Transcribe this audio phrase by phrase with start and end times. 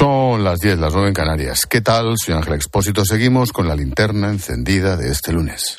[0.00, 1.66] Son las 10, las 9 en Canarias.
[1.66, 2.14] ¿Qué tal?
[2.16, 3.04] Soy Ángel Expósito.
[3.04, 5.76] Seguimos con la linterna encendida de este lunes.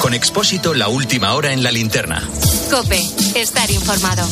[0.00, 2.20] Con Expósito, la última hora en la linterna.
[2.68, 3.00] Cope,
[3.36, 4.26] estar informado.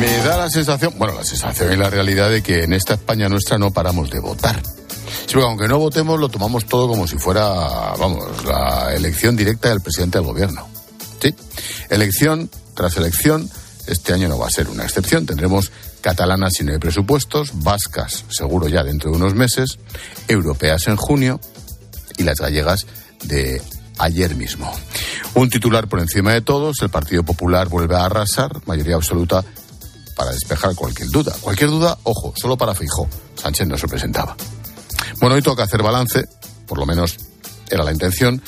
[0.00, 3.28] Me da la sensación, bueno, la sensación y la realidad de que en esta España
[3.28, 4.60] nuestra no paramos de votar.
[4.64, 7.44] Sí, porque aunque no votemos, lo tomamos todo como si fuera,
[8.00, 10.66] vamos, la elección directa del presidente del gobierno.
[11.20, 11.32] Sí,
[11.88, 13.50] elección tras elección.
[13.88, 15.26] Este año no va a ser una excepción.
[15.26, 19.78] Tendremos catalanas sin el presupuestos, vascas seguro ya dentro de unos meses,
[20.28, 21.40] europeas en junio
[22.16, 22.86] y las gallegas
[23.24, 23.60] de
[23.98, 24.72] ayer mismo.
[25.34, 29.44] Un titular por encima de todos, el Partido Popular vuelve a arrasar, mayoría absoluta
[30.14, 31.34] para despejar cualquier duda.
[31.40, 33.08] Cualquier duda, ojo, solo para Fijó.
[33.34, 34.36] Sánchez no se presentaba.
[35.20, 36.24] Bueno, hoy toca hacer balance,
[36.66, 37.16] por lo menos
[37.70, 38.40] era la intención,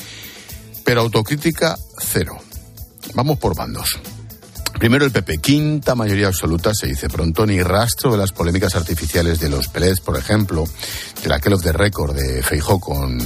[0.84, 2.38] pero autocrítica cero.
[3.14, 3.98] Vamos por bandos.
[4.78, 9.41] Primero el PP, quinta mayoría absoluta, se dice pronto, ni rastro de las polémicas artificiales
[9.41, 10.64] de los Pelés, por ejemplo,
[11.20, 13.19] de la of the Record de Feijó con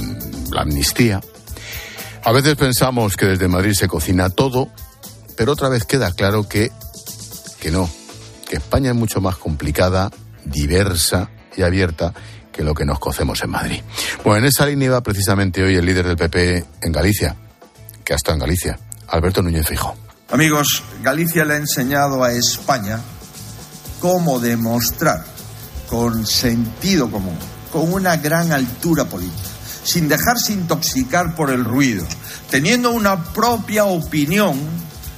[0.51, 1.21] la amnistía.
[2.23, 4.71] A veces pensamos que desde Madrid se cocina todo,
[5.37, 6.71] pero otra vez queda claro que,
[7.59, 7.87] que no,
[8.49, 10.09] que España es mucho más complicada,
[10.45, 12.15] diversa y abierta
[12.51, 13.81] que lo que nos cocemos en Madrid.
[14.23, 17.35] Bueno, en esa línea iba precisamente hoy el líder del PP en Galicia,
[18.03, 19.95] que ha estado en Galicia, Alberto Núñez Fijo.
[20.33, 22.99] Amigos, Galicia le ha enseñado a España
[23.99, 25.23] cómo demostrar
[25.87, 27.37] con sentido común,
[27.71, 29.47] con una gran altura política,
[29.83, 32.03] sin dejarse intoxicar por el ruido,
[32.49, 34.59] teniendo una propia opinión,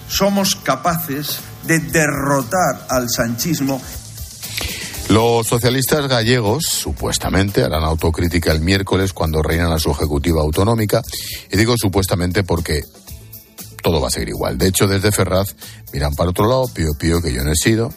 [0.10, 3.82] somos capaces de derrotar al sanchismo
[5.08, 11.04] los socialistas gallegos supuestamente harán autocrítica el miércoles cuando reinan a su ejecutiva autonómica.
[11.52, 12.82] Y digo supuestamente porque
[13.86, 14.58] todo va a seguir igual.
[14.58, 15.56] De hecho, desde Ferraz
[15.94, 17.94] miran para otro lado, pío pío que yo no he sido,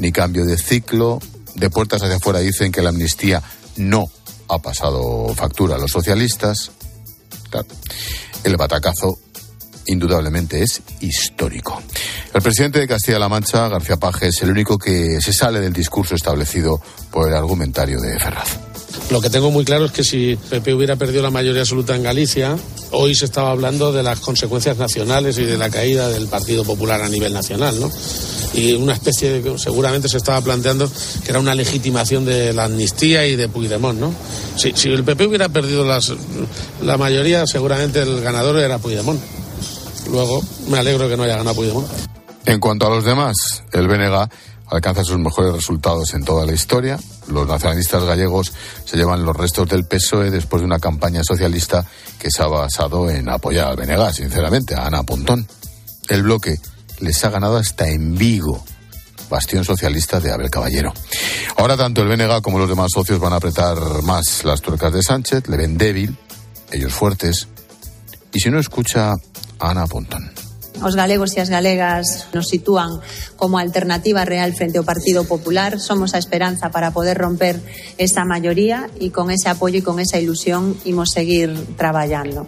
[0.00, 1.20] ni cambio de ciclo,
[1.54, 3.40] de puertas hacia afuera dicen que la amnistía
[3.76, 4.06] no
[4.48, 6.72] ha pasado factura a los socialistas.
[8.42, 9.16] el batacazo
[9.86, 11.80] indudablemente es histórico.
[12.34, 16.16] El presidente de Castilla-La Mancha, García Paje, es el único que se sale del discurso
[16.16, 16.82] establecido
[17.12, 18.67] por el argumentario de Ferraz.
[19.10, 22.02] Lo que tengo muy claro es que si PP hubiera perdido la mayoría absoluta en
[22.02, 22.56] Galicia,
[22.90, 27.00] hoy se estaba hablando de las consecuencias nacionales y de la caída del Partido Popular
[27.00, 27.90] a nivel nacional, ¿no?
[28.52, 30.90] Y una especie de, seguramente se estaba planteando
[31.24, 34.12] que era una legitimación de la amnistía y de Puigdemont, ¿no?
[34.56, 39.20] Si, el PP hubiera perdido la mayoría, seguramente el ganador era Puigdemont.
[40.10, 41.88] Luego, me alegro que no haya ganado Puigdemont.
[42.44, 43.34] En cuanto a los demás,
[43.72, 44.28] el BNG
[44.70, 46.98] alcanza sus mejores resultados en toda la historia.
[47.28, 48.52] Los nacionalistas gallegos
[48.84, 51.84] se llevan los restos del PSOE después de una campaña socialista
[52.18, 55.46] que se ha basado en apoyar al BNG, sinceramente, a Ana Pontón.
[56.08, 56.58] El bloque
[57.00, 58.64] les ha ganado hasta en Vigo,
[59.30, 60.92] bastión socialista de Abel Caballero.
[61.56, 65.02] Ahora tanto el BNG como los demás socios van a apretar más las tuercas de
[65.02, 66.16] Sánchez, le ven débil,
[66.72, 67.48] ellos fuertes,
[68.32, 69.16] y si no escucha a
[69.70, 70.47] Ana Pontón.
[70.82, 73.02] Os galegos e as galegas nos sitúan
[73.34, 75.82] como alternativa real frente ao Partido Popular.
[75.82, 77.58] Somos a esperanza para poder romper
[77.98, 82.46] esa mayoría e con ese apoio e con esa ilusión imos seguir traballando.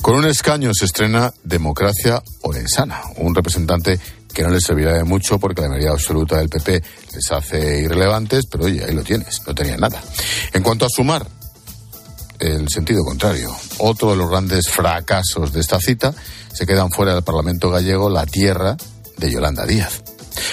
[0.00, 3.98] Con un escaño se estrena Democracia Orensana, un representante
[4.32, 6.82] que no les servirá de mucho porque la mayoría absoluta del PP
[7.14, 10.00] les hace irrelevantes, pero oye, ahí lo tienes, no tenía nada.
[10.52, 11.26] En cuanto a sumar,
[12.38, 13.50] el sentido contrario.
[13.78, 16.14] Otro de los grandes fracasos de esta cita
[16.52, 18.76] se quedan fuera del Parlamento gallego la tierra
[19.16, 20.02] de Yolanda Díaz.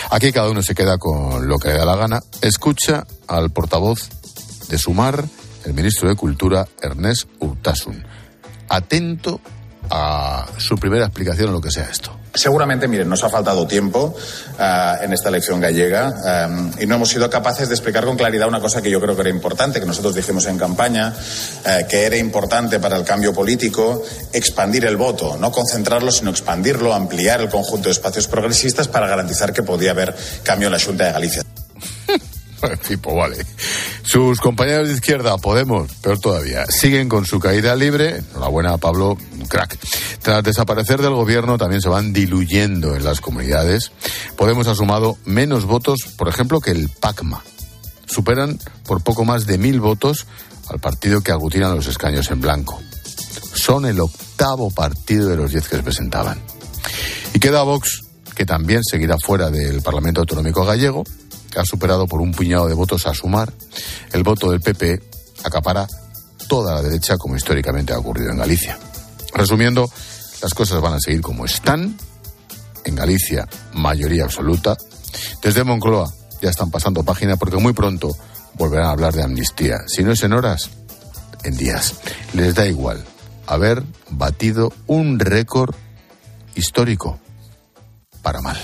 [0.10, 2.22] Aquí cada uno se queda con lo que le da la gana.
[2.42, 4.10] Escucha al portavoz
[4.70, 5.24] de Sumar,
[5.64, 8.06] el ministro de Cultura, Ernest Urtasun.
[8.70, 9.42] Atento
[9.90, 12.12] a su primera explicación en lo que sea esto.
[12.34, 17.10] Seguramente, miren, nos ha faltado tiempo uh, en esta elección gallega um, y no hemos
[17.10, 19.86] sido capaces de explicar con claridad una cosa que yo creo que era importante, que
[19.86, 24.04] nosotros dijimos en campaña, uh, que era importante para el cambio político
[24.34, 29.54] expandir el voto, no concentrarlo, sino expandirlo, ampliar el conjunto de espacios progresistas para garantizar
[29.54, 31.44] que podía haber cambio en la Junta de Galicia.
[32.88, 33.38] tipo, vale.
[34.04, 38.18] Sus compañeros de izquierda, Podemos, peor todavía, siguen con su caída libre.
[38.32, 39.18] Enhorabuena, Pablo,
[39.48, 39.78] crack.
[40.22, 43.92] Tras desaparecer del gobierno, también se van diluyendo en las comunidades.
[44.36, 47.44] Podemos ha sumado menos votos, por ejemplo, que el PACMA.
[48.08, 50.28] Superan por poco más de mil votos
[50.70, 52.82] al partido que aglutina los escaños en blanco.
[53.54, 56.40] Son el octavo partido de los diez que se presentaban.
[57.34, 58.04] Y queda Vox,
[58.36, 61.04] que también seguirá fuera del Parlamento Autonómico Gallego,
[61.56, 63.52] ha superado por un puñado de votos a sumar,
[64.12, 65.02] el voto del PP
[65.44, 65.88] acapara
[66.48, 68.78] toda la derecha como históricamente ha ocurrido en Galicia.
[69.34, 69.90] Resumiendo,
[70.42, 71.98] las cosas van a seguir como están
[72.84, 74.78] en Galicia, mayoría absoluta.
[75.42, 76.12] Desde Moncloa
[76.42, 78.16] ya están pasando página porque muy pronto
[78.54, 79.78] volverán a hablar de amnistía.
[79.88, 80.70] Si no es en horas,
[81.44, 81.96] en días.
[82.34, 83.04] Les da igual
[83.48, 85.76] haber batido un récord
[86.56, 87.20] histórico
[88.22, 88.58] para mal.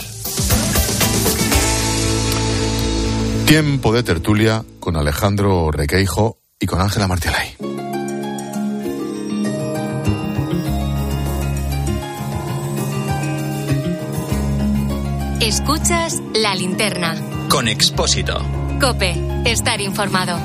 [3.45, 7.57] Tiempo de tertulia con Alejandro Requeijo y con Ángela Martialay.
[15.41, 17.15] Escuchas la linterna.
[17.49, 18.39] Con Expósito.
[18.79, 19.13] Cope,
[19.45, 20.37] estar informado.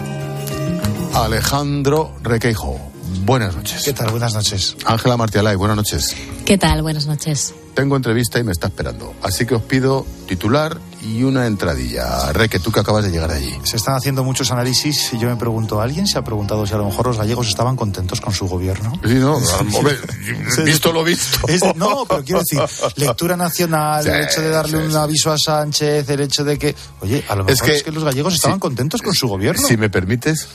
[1.14, 2.81] Alejandro Requeijo,
[3.25, 3.82] buenas noches.
[3.85, 4.11] ¿Qué tal?
[4.11, 4.76] Buenas noches.
[4.85, 6.14] Ángela Martialay, buenas noches.
[6.44, 6.82] ¿Qué tal?
[6.82, 7.55] Buenas noches.
[7.75, 9.14] Tengo entrevista y me está esperando.
[9.23, 12.32] Así que os pido titular y una entradilla.
[12.32, 13.55] Reque, tú que acabas de llegar allí.
[13.64, 16.79] Se están haciendo muchos análisis y yo me pregunto, ¿alguien se ha preguntado si a
[16.79, 18.93] lo mejor los gallegos estaban contentos con su gobierno?
[19.05, 19.38] Sí, no,
[20.64, 21.47] visto lo visto.
[21.49, 22.61] Es- no, pero quiero decir,
[22.97, 26.59] lectura nacional, Sí, el hecho de darle sí, un aviso a Sánchez, el hecho de
[26.59, 28.61] que, oye, a lo mejor Es es que- que, los gallegos estaban sí.
[28.61, 29.67] contentos con su gobierno.
[29.69, 30.49] Si me permites,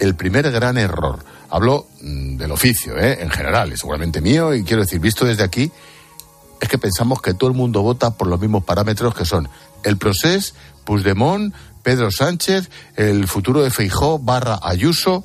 [0.00, 3.18] el primer gran error, hablo mm, del oficio, ¿eh?
[3.20, 5.70] en general, y seguramente mío, y quiero decir, visto desde aquí,
[6.60, 9.48] es que pensamos que todo el mundo vota por los mismos parámetros que son
[9.84, 10.54] el Procés,
[10.84, 15.24] Puigdemont, Pedro Sánchez, el futuro de Feijó barra Ayuso.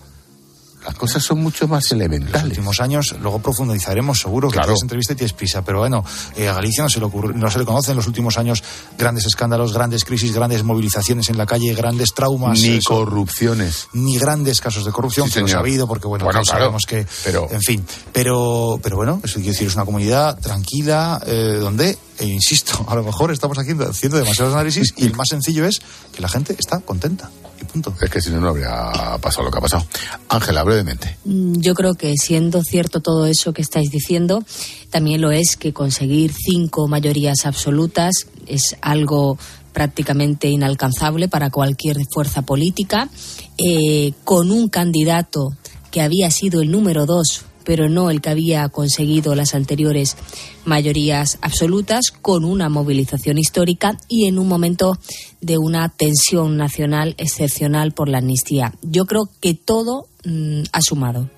[0.86, 2.44] Las cosas son mucho más En los elementales.
[2.50, 4.68] últimos años, luego profundizaremos, seguro que Claro.
[4.68, 6.06] tienes entrevista y tienes prisa, pero bueno,
[6.36, 8.64] eh, a Galicia no se, le ocurre- no se le conoce en los últimos años
[8.98, 12.60] grandes escándalos, grandes crisis, grandes movilizaciones en la calle, grandes traumas.
[12.60, 13.88] Ni eso- corrupciones.
[13.94, 16.84] ni grandes casos de corrupción, Sí, que los ha habido, porque bueno, Bueno, claro, sabemos
[16.88, 21.58] que, pero- en fin, pero, pero bueno, eso quiere decir, es una comunidad tranquila, eh,
[21.60, 25.66] donde, e insisto, a lo mejor estamos haciendo, haciendo demasiados análisis y el más sencillo
[25.66, 25.82] es
[26.14, 27.30] que la gente está contenta,
[27.62, 27.94] y punto.
[28.02, 29.86] Es que si no, no habría pasado lo que ha pasado.
[30.30, 31.18] Ángela, brevemente.
[31.26, 34.44] Mm, Yo creo que siendo cierto todo eso que estáis diciendo,
[34.90, 38.14] también lo es que conseguir cinco mayorías absolutas
[38.48, 39.38] es algo
[39.74, 43.10] prácticamente inalcanzable para cualquier fuerza política,
[43.58, 45.50] eh, con un candidato
[45.92, 50.16] que había sido el número dos, pero no el que había conseguido las anteriores
[50.64, 54.98] mayorías absolutas, con una movilización histórica y en un momento
[55.42, 58.74] de una tensión nacional excepcional por la amnistía.
[58.82, 61.30] Yo creo que todo mm, ha sumado.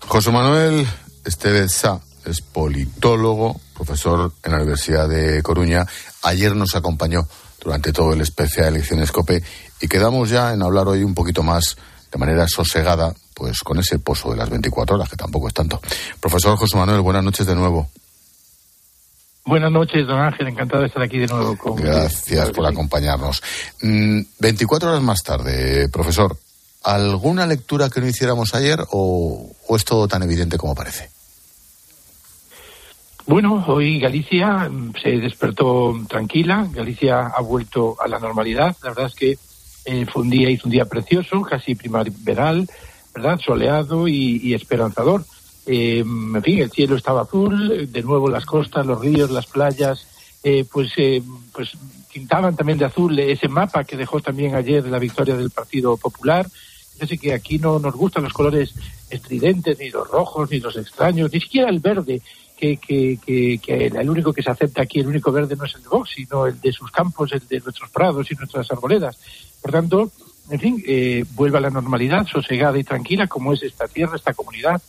[0.00, 0.86] José Manuel
[1.24, 5.86] Estevez Sá es politólogo, profesor en la Universidad de Coruña.
[6.22, 7.26] Ayer nos acompañó
[7.62, 9.42] durante todo el especial Elecciones COPE
[9.80, 11.76] y quedamos ya en hablar hoy un poquito más
[12.10, 15.80] de manera sosegada, pues con ese pozo de las 24 horas, que tampoco es tanto.
[16.18, 17.88] Profesor José Manuel, buenas noches de nuevo.
[19.46, 20.48] Buenas noches, don Ángel.
[20.48, 23.40] Encantado de estar aquí de nuevo con Gracias por acompañarnos.
[23.80, 26.36] Mm, 24 horas más tarde, profesor,
[26.82, 31.08] ¿alguna lectura que no hiciéramos ayer o, o es todo tan evidente como parece?
[33.26, 36.66] Bueno, hoy Galicia mm, se despertó tranquila.
[36.72, 38.76] Galicia ha vuelto a la normalidad.
[38.82, 39.38] La verdad es que
[39.84, 42.68] eh, fue un día, hizo un día precioso, casi primaveral,
[43.14, 43.38] ¿verdad?
[43.44, 45.24] Soleado y, y esperanzador.
[45.66, 50.06] Eh, en fin, el cielo estaba azul, de nuevo las costas, los ríos, las playas,
[50.42, 51.22] eh, pues, eh,
[51.52, 51.72] pues
[52.12, 56.48] pintaban también de azul ese mapa que dejó también ayer la victoria del Partido Popular.
[56.94, 58.74] Fíjese que aquí no nos gustan los colores
[59.10, 62.22] estridentes, ni los rojos, ni los extraños, ni siquiera el verde,
[62.56, 65.74] que, que, que, que el único que se acepta aquí, el único verde no es
[65.74, 69.16] el de Vox, sino el de sus campos, el de nuestros prados y nuestras arboledas.
[69.62, 70.10] Por tanto,
[70.50, 74.34] en fin, eh, vuelve a la normalidad, sosegada y tranquila, como es esta tierra, esta
[74.34, 74.80] comunidad.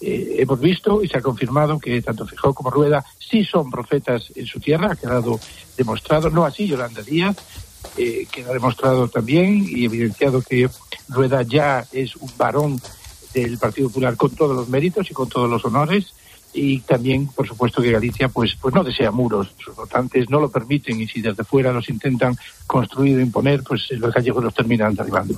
[0.00, 4.32] Eh, hemos visto y se ha confirmado que tanto Fijó como Rueda sí son profetas
[4.34, 5.38] en su tierra, ha quedado
[5.76, 7.36] demostrado, no así Yolanda Díaz,
[7.96, 10.68] eh, queda demostrado también y evidenciado que
[11.08, 12.80] Rueda ya es un varón
[13.32, 16.12] del Partido Popular con todos los méritos y con todos los honores
[16.54, 19.52] y también, por supuesto, que Galicia pues, pues no desea muros.
[19.58, 23.88] Sus votantes no lo permiten y si desde fuera los intentan construir o imponer, pues
[23.90, 25.36] eh, los gallegos los terminan derribando.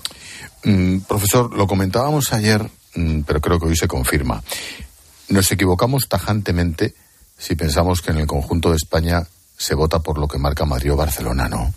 [0.64, 2.62] Mm, profesor, lo comentábamos ayer,
[2.94, 4.42] mm, pero creo que hoy se confirma.
[5.30, 6.94] Nos equivocamos tajantemente
[7.38, 10.92] si pensamos que en el conjunto de España se vota por lo que marca Madrid
[10.92, 11.72] o Barcelona, ¿no?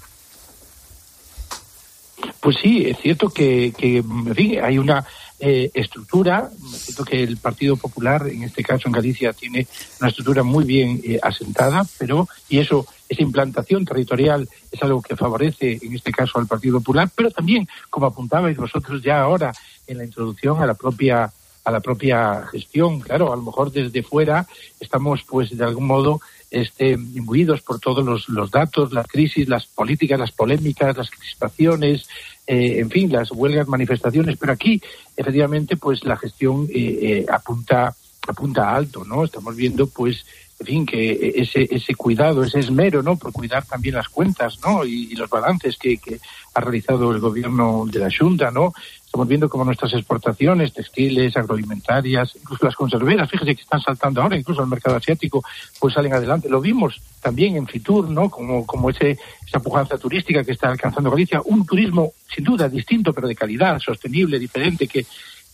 [2.42, 5.06] Pues sí, es cierto que, que en fin, hay una
[5.40, 9.68] eh, estructura, es cierto que el Partido Popular, en este caso en Galicia, tiene
[10.00, 15.16] una estructura muy bien eh, asentada, pero, y eso, esa implantación territorial es algo que
[15.16, 19.54] favorece, en este caso, al Partido Popular, pero también, como apuntabais vosotros ya ahora
[19.88, 21.32] en la introducción a la propia
[21.66, 23.00] a la propia gestión.
[23.00, 24.48] Claro, a lo mejor desde fuera
[24.80, 26.20] estamos, pues, de algún modo,
[26.52, 32.08] este, imbuidos por todos los, los datos, las crisis, las políticas, las polémicas, las crispaciones,
[32.48, 34.38] eh, en fin, las huelgas, manifestaciones.
[34.38, 34.82] Pero aquí,
[35.16, 37.96] efectivamente, pues la gestión eh, eh, apunta
[38.28, 39.24] apunta alto, ¿no?
[39.24, 40.26] Estamos viendo, pues,
[40.60, 43.16] en fin, que ese, ese cuidado, ese esmero, ¿no?
[43.16, 44.84] Por cuidar también las cuentas, ¿no?
[44.86, 46.20] Y, los balances que, que,
[46.54, 48.74] ha realizado el gobierno de la Junta, ¿no?
[49.06, 54.38] Estamos viendo como nuestras exportaciones textiles, agroalimentarias, incluso las conserveras, fíjese que están saltando ahora,
[54.38, 55.44] incluso al mercado asiático,
[55.80, 56.50] pues salen adelante.
[56.50, 58.30] Lo vimos también en Fitur, ¿no?
[58.30, 61.42] Como, como ese, esa pujanza turística que está alcanzando Galicia.
[61.46, 65.06] Un turismo, sin duda, distinto, pero de calidad, sostenible, diferente, que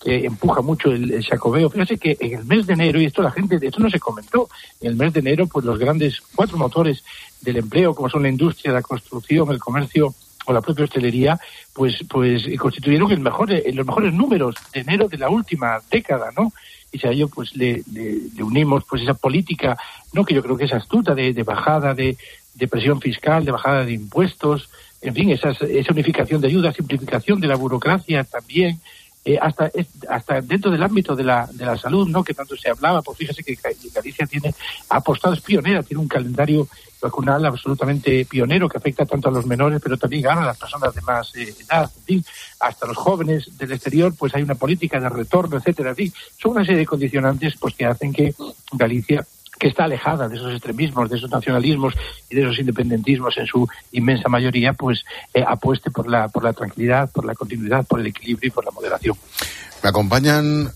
[0.06, 3.24] que empuja mucho el, el Fíjese Fíjate que en el mes de enero, y esto
[3.24, 4.48] la gente, esto no se comentó,
[4.80, 7.04] en el mes de enero, pues los grandes cuatro motores
[7.42, 10.14] del empleo, como son la industria, la construcción, el comercio
[10.46, 11.40] o la propia hostelería,
[11.74, 16.54] pues, pues constituyeron el mejor, los mejores números de enero de la última década, ¿no?
[16.92, 19.76] Y a ello pues le, le, unimos pues esa política,
[20.14, 20.24] ¿no?
[20.24, 22.16] Que yo creo que es astuta de, de bajada de,
[22.54, 24.70] de presión fiscal, de bajada de impuestos,
[25.02, 25.56] en fin, esa
[25.92, 28.80] unificación de ayuda, simplificación de la burocracia también,
[29.26, 29.72] eh, hasta
[30.08, 32.24] hasta dentro del ámbito de la, de la salud, ¿no?
[32.24, 33.58] Que tanto se hablaba, pues fíjese que
[33.92, 34.54] Galicia tiene
[34.90, 36.68] ha apostado es pionera, tiene un calendario
[37.02, 41.02] vacunal absolutamente pionero que afecta tanto a los menores, pero también a las personas de
[41.02, 42.26] más eh, edad, en fin,
[42.60, 46.52] hasta los jóvenes del exterior, pues hay una política de retorno, etcétera, en fin, son
[46.52, 48.34] una serie de condicionantes pues que hacen que
[48.74, 49.26] Galicia
[49.60, 51.94] que está alejada de esos extremismos, de esos nacionalismos
[52.30, 56.54] y de esos independentismos en su inmensa mayoría, pues eh, apueste por la, por la
[56.54, 59.16] tranquilidad, por la continuidad, por el equilibrio y por la moderación.
[59.82, 60.72] Me acompañan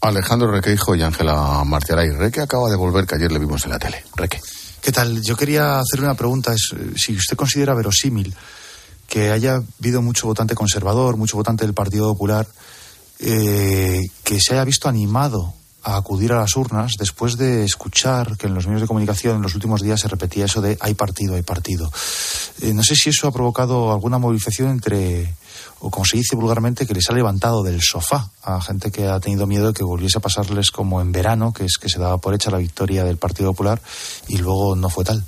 [0.00, 2.10] Alejandro Requeijo y Ángela Martiaray.
[2.10, 4.04] Reque acaba de volver, que ayer le vimos en la tele.
[4.16, 4.40] Reque.
[4.80, 5.22] ¿Qué tal?
[5.22, 6.52] Yo quería hacerle una pregunta.
[6.52, 8.34] Es, eh, si usted considera verosímil
[9.08, 12.46] que haya habido mucho votante conservador, mucho votante del Partido Popular,
[13.20, 18.46] eh, que se haya visto animado a acudir a las urnas después de escuchar que
[18.46, 21.34] en los medios de comunicación en los últimos días se repetía eso de hay partido,
[21.34, 21.90] hay partido.
[22.60, 25.34] Eh, no sé si eso ha provocado alguna movilización entre,
[25.80, 29.18] o como se dice vulgarmente, que les ha levantado del sofá a gente que ha
[29.20, 32.18] tenido miedo de que volviese a pasarles como en verano, que es que se daba
[32.18, 33.80] por hecha la victoria del Partido Popular
[34.28, 35.24] y luego no fue tal.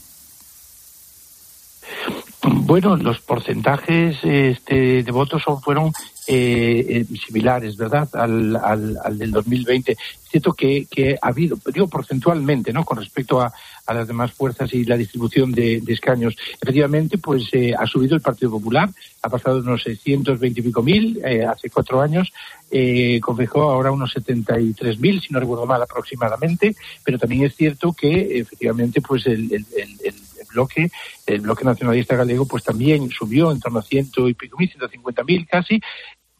[2.47, 5.93] Bueno, los porcentajes este, de votos son, fueron
[6.27, 9.97] eh, eh, similares, ¿verdad?, al, al, al, del 2020.
[10.35, 13.53] Cierto que, que ha habido, digo porcentualmente, ¿no?, con respecto a,
[13.87, 16.37] a las demás fuerzas y la distribución de, de escaños.
[16.61, 18.91] Efectivamente, pues eh, ha subido el Partido Popular,
[19.23, 22.33] ha pasado unos 620 y pico mil eh, hace cuatro años,
[22.69, 23.21] eh,
[23.55, 26.75] ahora unos 73 mil, si no recuerdo mal, aproximadamente,
[27.05, 30.15] pero también es cierto que efectivamente, pues el, el, el
[30.53, 30.91] bloque,
[31.27, 34.89] el bloque nacionalista galego, pues también subió en torno a ciento y pico mil, ciento
[34.89, 35.81] cincuenta mil casi,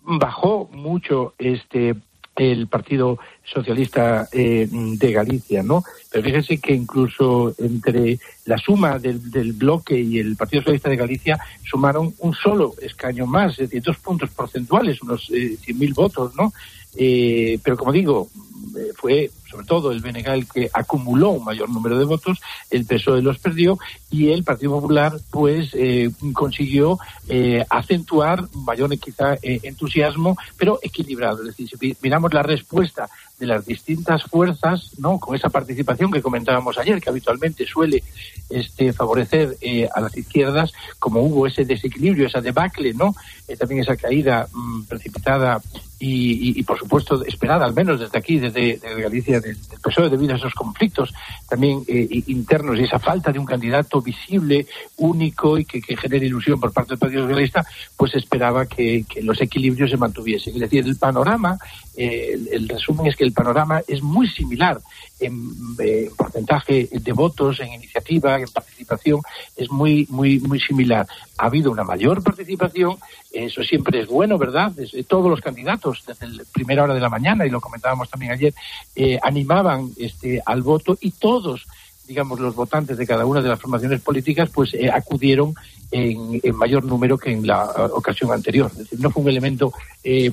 [0.03, 1.95] bajó mucho este
[2.37, 5.85] el Partido Socialista eh, de Galicia, ¿no?
[6.11, 10.97] Pero fíjese que incluso entre la suma del, del, bloque y el Partido Socialista de
[10.97, 11.39] Galicia
[11.69, 16.53] sumaron un solo escaño más, es decir, dos puntos porcentuales, unos eh, 100.000 votos, ¿no?
[16.97, 18.29] Eh, pero como digo,
[18.95, 22.41] fue sobre todo el BNG el que acumuló un mayor número de votos,
[22.71, 23.79] el PSOE los perdió
[24.11, 31.41] y el Partido Popular pues eh, consiguió eh, acentuar mayor quizá eh, entusiasmo, pero equilibrado.
[31.41, 35.19] Es decir, si miramos la respuesta de las distintas fuerzas, ¿no?
[35.19, 38.03] Con esa participación que comentábamos ayer, que habitualmente suele
[38.49, 43.15] este, favorecer eh, a las izquierdas, como hubo ese desequilibrio, esa debacle, ¿no?
[43.49, 45.61] Eh, también esa caída mmm, precipitada
[45.99, 50.11] y, y, por supuesto, esperada, al menos desde aquí, desde, desde Galicia, del, del, PSOE,
[50.11, 51.13] debido a esos conflictos
[51.49, 54.67] también eh, internos y esa falta de un candidato visible,
[54.97, 57.65] único y que, que genere ilusión por parte del Partido Socialista,
[57.97, 60.55] pues esperaba que, que los equilibrios se mantuviesen.
[60.55, 61.59] Es decir, el panorama,
[61.97, 64.81] eh, el, resumen es que el panorama es muy similar
[65.21, 69.21] en, eh, en, porcentaje de votos, en iniciativa, en participación,
[69.57, 71.07] es muy, muy, muy similar.
[71.39, 72.97] Ha habido una mayor participación,
[73.33, 74.73] eso siempre es bueno, ¿verdad?
[74.73, 78.33] Desde todos los candidatos, desde la primera hora de la mañana, y lo comentábamos también
[78.33, 78.55] ayer,
[78.97, 81.67] eh, animaban este, al voto y todos
[82.07, 85.55] digamos, los votantes de cada una de las formaciones políticas, pues eh, acudieron
[85.91, 88.71] en, en, mayor número que en la ocasión anterior.
[88.73, 90.31] Es decir, no fue un elemento, eh,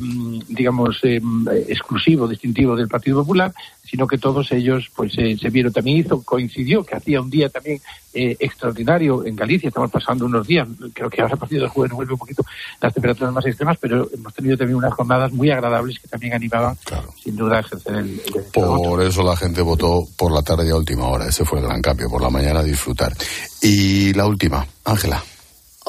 [0.47, 1.21] digamos, eh,
[1.67, 5.71] exclusivo, distintivo del Partido Popular, sino que todos ellos pues eh, se vieron.
[5.71, 7.79] También hizo, coincidió que hacía un día también
[8.13, 11.93] eh, extraordinario en Galicia, estamos pasando unos días, creo que ahora a partir del jueves
[11.93, 12.43] vuelve un poquito
[12.81, 16.75] las temperaturas más extremas, pero hemos tenido también unas jornadas muy agradables que también animaban
[16.83, 17.13] claro.
[17.21, 20.71] sin duda a ejercer el, el Por eso la gente votó por la tarde y
[20.71, 23.13] a última hora, ese fue el gran cambio, por la mañana disfrutar.
[23.61, 25.23] Y la última, Ángela.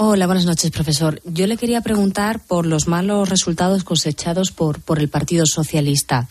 [0.05, 1.23] Hola, buenas noches, profesor.
[1.25, 6.29] Yo le quería preguntar por los malos resultados cosechados por, por el Partido Socialista.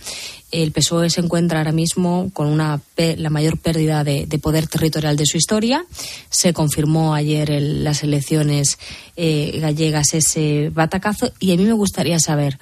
[0.51, 5.15] El PSOE se encuentra ahora mismo con una, la mayor pérdida de, de poder territorial
[5.15, 5.85] de su historia.
[6.29, 8.77] Se confirmó ayer en las elecciones
[9.15, 12.59] eh, gallegas ese batacazo y a mí me gustaría saber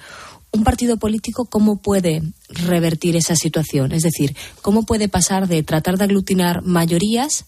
[0.52, 5.98] un partido político cómo puede revertir esa situación, es decir, cómo puede pasar de tratar
[5.98, 7.46] de aglutinar mayorías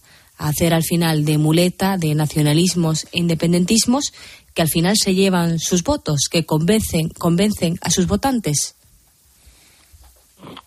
[0.48, 4.12] hacer al final de muleta de nacionalismos e independentismos
[4.54, 8.74] que al final se llevan sus votos, que convencen, convencen a sus votantes.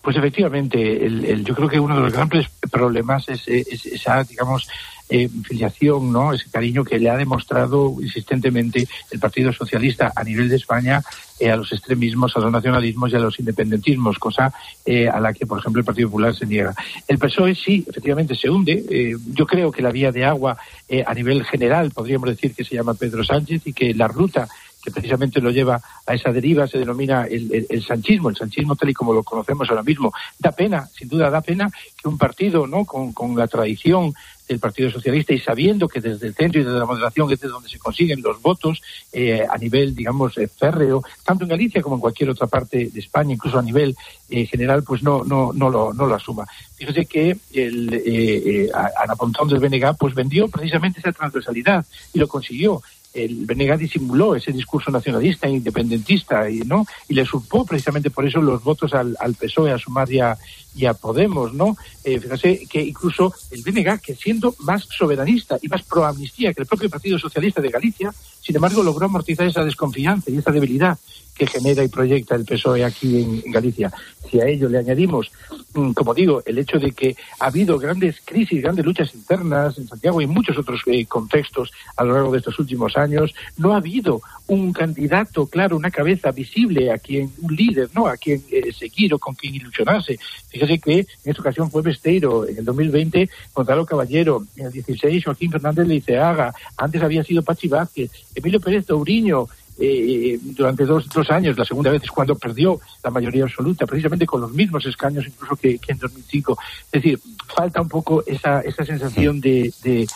[0.02, 4.68] Pues efectivamente, el, yo creo que uno de los grandes problemas es, esa, digamos,
[5.08, 6.34] eh, filiación, ¿no?
[6.34, 11.04] Ese cariño que le ha demostrado insistentemente el Partido Socialista a nivel de España
[11.40, 14.52] eh, a los extremismos, a los nacionalismos y a los independentismos, cosa
[14.84, 16.74] eh, a la que, por ejemplo, el Partido Popular se niega.
[17.08, 19.16] El PSOE sí, efectivamente, se hunde.
[19.34, 20.58] yo creo que la vía de agua
[21.06, 24.48] a nivel general, podríamos decir que se llama Pedro Sánchez y que la ruta
[24.86, 28.90] que precisamente lo lleva a esa deriva, se denomina el, el, sanchismo, el sanchismo tal
[28.90, 30.14] y como lo conocemos ahora mismo.
[30.38, 32.86] Da pena, sin duda da pena que un partido ¿no?
[32.86, 34.14] con, con la tradición
[34.48, 37.54] del Partido Socialista y sabiendo que desde el centro y desde la moderación es desde
[37.54, 41.96] donde se consiguen los votos eh, a nivel, digamos, eh, férreo, tanto en Galicia como
[41.96, 43.96] en cualquier otra parte de España, incluso a nivel
[44.30, 46.46] eh, general, pues no, no, no, lo, no lo asuma.
[46.76, 52.82] Fíjese que el, Ana Pontón del BNG pues vendió precisamente esa transversalidad y lo consiguió
[53.16, 58.28] el BNG disimuló ese discurso nacionalista e independentista y no y le supo precisamente por
[58.28, 60.38] eso los votos al, al PSOE a Sumar y a,
[60.76, 65.68] y a Podemos no eh, fíjate que incluso el BNG que siendo más soberanista y
[65.68, 69.64] más pro amnistía que el propio Partido Socialista de Galicia sin embargo logró amortizar esa
[69.64, 70.98] desconfianza y esa debilidad
[71.36, 73.92] que genera y proyecta el PSOE aquí en, Galicia.
[74.30, 75.32] Si a ello le añadimos,
[75.74, 79.88] mm, como digo, el hecho de que ha habido grandes crisis, grandes luchas internas en
[79.88, 83.74] Santiago y en muchos otros eh, contextos a lo largo de estos últimos años, no
[83.74, 88.08] ha habido un candidato claro, una cabeza visible a quien, un líder, ¿no?
[88.08, 90.18] A quien eh, seguir o con quien ilusionarse.
[90.50, 95.26] Fíjese que en esta ocasión fue Besteiro, en el 2020 Gonzalo Caballero, en el 16
[95.26, 101.30] Joaquín Fernández Leiceaga, antes había sido Pachi Vázquez, Emilio Pérez Touriño, eh, durante dos, dos
[101.30, 101.58] años.
[101.58, 105.56] La segunda vez es cuando perdió la mayoría absoluta, precisamente con los mismos escaños incluso
[105.56, 106.58] que, en 2005.
[106.86, 107.20] Es decir,
[107.54, 110.08] falta un poco esa, esa sensación de, de,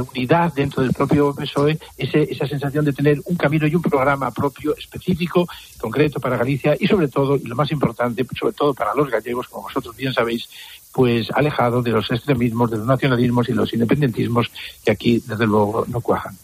[0.00, 4.30] unidad dentro del propio PSOE, ese, esa sensación de tener un camino y un programa
[4.30, 5.46] propio, específico,
[5.78, 9.46] concreto para Galicia y sobre todo, y lo más importante, sobre todo para los gallegos,
[9.48, 10.48] como vosotros bien sabéis,
[10.92, 14.50] pues alejado de los extremismos, de los nacionalismos y los independentismos
[14.84, 16.34] que aquí, desde luego, no cuajan.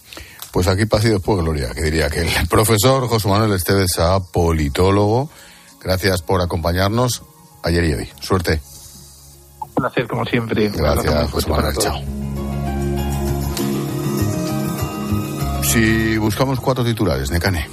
[0.54, 4.20] Pues aquí pasa y después gloria, que diría que el profesor José Manuel Esteves Sá,
[4.20, 5.28] politólogo,
[5.82, 7.24] gracias por acompañarnos
[7.64, 8.08] ayer y hoy.
[8.20, 8.60] Suerte.
[9.60, 10.68] Un placer, como siempre.
[10.68, 11.76] Gracias, José Manuel.
[11.76, 12.00] Chao.
[15.64, 17.68] Si buscamos cuatro titulares, Necane.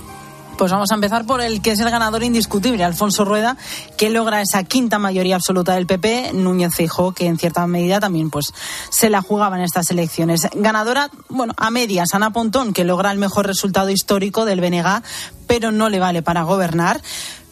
[0.62, 3.58] Pues vamos a empezar por el que es el ganador indiscutible, Alfonso Rueda,
[3.98, 8.30] que logra esa quinta mayoría absoluta del PP, Núñez Feijóo, que en cierta medida también
[8.30, 8.54] pues
[8.92, 10.48] se la jugaba en estas elecciones.
[10.54, 15.02] Ganadora, bueno, a medias, Ana Pontón, que logra el mejor resultado histórico del BNG,
[15.48, 17.02] pero no le vale para gobernar.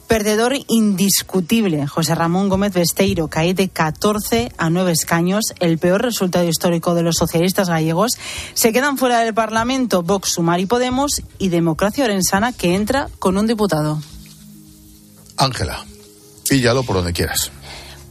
[0.09, 6.47] Perdedor indiscutible, José Ramón Gómez Besteiro, cae de 14 a 9 escaños, el peor resultado
[6.47, 8.13] histórico de los socialistas gallegos.
[8.55, 13.37] Se quedan fuera del Parlamento Vox, Sumar y Podemos y Democracia Orensana, que entra con
[13.37, 14.01] un diputado.
[15.37, 15.85] Ángela,
[16.49, 17.51] píllalo por donde quieras.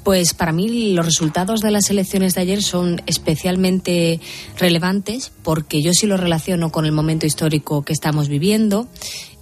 [0.05, 4.21] Pues para mí los resultados de las elecciones de ayer son especialmente
[4.57, 8.89] relevantes porque yo sí lo relaciono con el momento histórico que estamos viviendo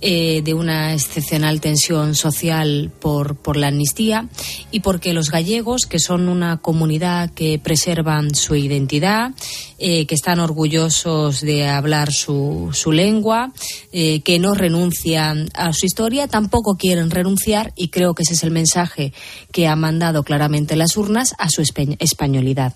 [0.02, 4.28] eh, de una excepcional tensión social por, por la amnistía
[4.70, 9.32] y porque los gallegos, que son una comunidad que preservan su identidad,
[9.78, 13.52] eh, que están orgullosos de hablar su, su lengua,
[13.90, 18.42] eh, que no renuncian a su historia, tampoco quieren renunciar y creo que ese es
[18.42, 19.14] el mensaje
[19.50, 22.74] que ha mandado claramente las urnas a su españolidad.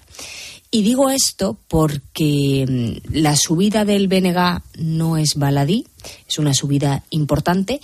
[0.71, 5.87] Y digo esto porque mm, la subida del BNG no es baladí,
[6.29, 7.81] es una subida importante,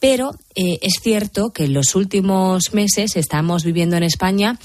[0.00, 4.58] pero eh, es cierto que en los últimos meses estamos viviendo en España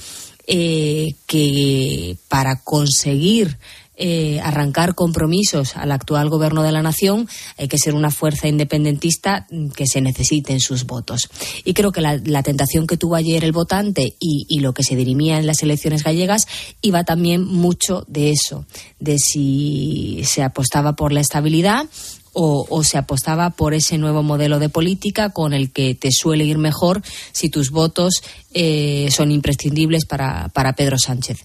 [0.46, 3.56] eh, que para conseguir
[4.02, 9.46] eh, arrancar compromisos al actual gobierno de la nación, hay que ser una fuerza independentista
[9.76, 11.28] que se necesiten sus votos.
[11.66, 14.96] Y creo que la, tentación que tuvo ayer el votante y, y, lo que se
[14.96, 16.48] dirimía en las elecciones gallegas
[16.80, 18.64] iba también mucho de eso,
[18.98, 21.84] de si se apostaba por la estabilidad
[22.32, 26.58] o, se apostaba por ese nuevo modelo de política con el que te suele ir
[26.58, 28.14] mejor si tus votos
[28.54, 31.38] eh, son imprescindibles para, para Pedro Sánchez.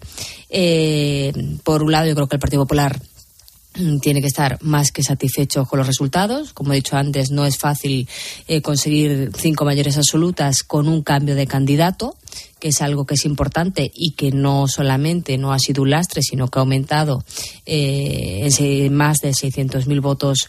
[0.49, 2.99] Eh, por un lado, yo creo que el Partido Popular
[3.75, 6.53] mm, tiene que estar más que satisfecho con los resultados.
[6.53, 8.07] Como he dicho antes, no es fácil
[8.47, 12.15] eh, conseguir cinco mayores absolutas con un cambio de candidato,
[12.65, 16.23] que es algo que es importante y que no solamente no ha sido un lastre,
[16.23, 17.23] sino que ha aumentado
[17.63, 20.47] en más de 600.000 votos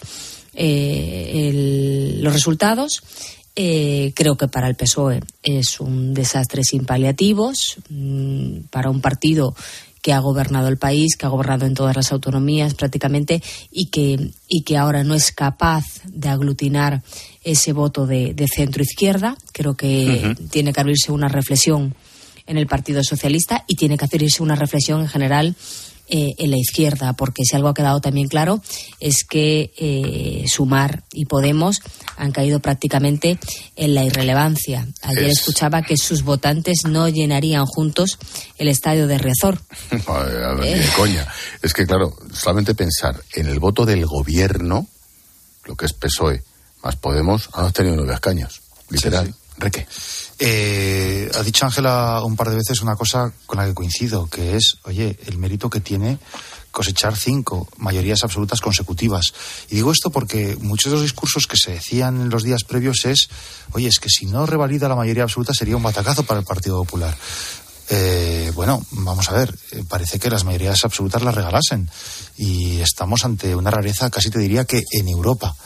[0.55, 3.03] los resultados.
[3.55, 9.55] Eh, creo que para el PSOE es un desastre sin paliativos, mm, para un partido
[10.01, 14.31] que ha gobernado el país, que ha gobernado en todas las autonomías prácticamente y que,
[14.49, 17.03] y que ahora no es capaz de aglutinar
[17.45, 19.37] ese voto de, de centro izquierda.
[19.53, 21.95] Creo que tiene que abrirse una reflexión
[22.47, 25.57] en el Partido Socialista y tiene que hacerse una reflexión en general
[26.09, 28.63] eh, en la izquierda, porque si algo ha quedado también claro
[29.01, 31.81] es que eh, Sumar y Podemos
[32.17, 33.41] han caído prácticamente
[33.75, 34.87] en la irrelevancia.
[35.03, 38.19] Ayer Es- escuchaba que sus votantes no llenarían juntos
[38.57, 39.61] el estadio de Riazor.
[40.07, 40.23] A
[40.55, 41.27] ver, ni de coña.
[41.61, 44.87] Es que, claro, solamente pensar en el voto del gobierno,
[45.65, 46.45] lo que es PSOE
[46.85, 48.61] más Podemos, han obtenido nueve escaños.
[48.91, 49.27] Literal.
[49.27, 49.87] Sí, Reque.
[50.39, 54.57] Eh, ha dicho Ángela un par de veces una cosa con la que coincido, que
[54.57, 56.19] es, oye, el mérito que tiene
[56.77, 59.33] cosechar cinco mayorías absolutas consecutivas.
[59.71, 63.07] Y digo esto porque muchos de los discursos que se decían en los días previos
[63.07, 63.31] es,
[63.73, 66.77] oye, es que si no revalida la mayoría absoluta sería un batacazo para el Partido
[66.85, 67.17] Popular.
[67.89, 71.89] Eh, bueno, vamos a ver, eh, parece que las mayorías absolutas las regalasen
[72.37, 75.57] y estamos ante una rareza, casi te diría que en Europa.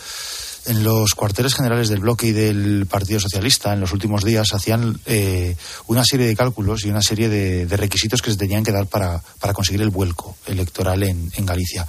[0.71, 5.01] En los cuarteles generales del bloque y del Partido Socialista, en los últimos días, hacían
[5.05, 5.57] eh,
[5.89, 9.21] una serie de cálculos y una serie de, requisitos que se tenían que dar para,
[9.41, 11.85] para conseguir el vuelco electoral en, en Galicia.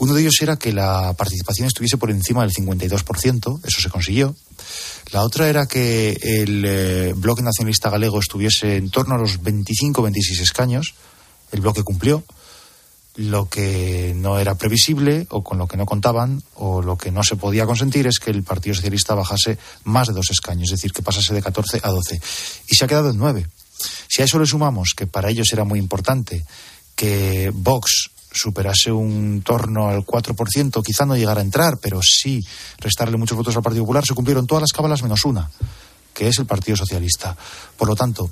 [0.00, 4.36] Uno de ellos era que la participación estuviese por encima del 52%, eso se consiguió.
[5.12, 10.42] La otra era que el eh, bloque nacionalista galego estuviese en torno a los 25-26
[10.42, 10.94] escaños.
[11.52, 12.22] El bloque cumplió.
[13.16, 17.22] Lo que no era previsible o con lo que no contaban o lo que no
[17.22, 20.92] se podía consentir es que el Partido Socialista bajase más de dos escaños, es decir,
[20.92, 22.20] que pasase de 14 a 12.
[22.68, 23.46] Y se ha quedado en 9.
[24.08, 26.44] Si a eso le sumamos que para ellos era muy importante
[26.94, 32.44] que Vox superase un torno al 4%, quizá no llegara a entrar, pero sí
[32.78, 35.50] restarle muchos votos al Partido Popular, se cumplieron todas las cábalas menos una,
[36.12, 37.36] que es el Partido Socialista.
[37.76, 38.30] Por lo tanto,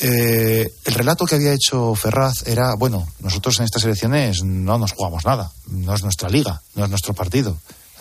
[0.00, 4.92] eh, el relato que había hecho Ferraz era, bueno, nosotros en estas elecciones no nos
[4.92, 7.56] jugamos nada, no es nuestra liga, no es nuestro partido.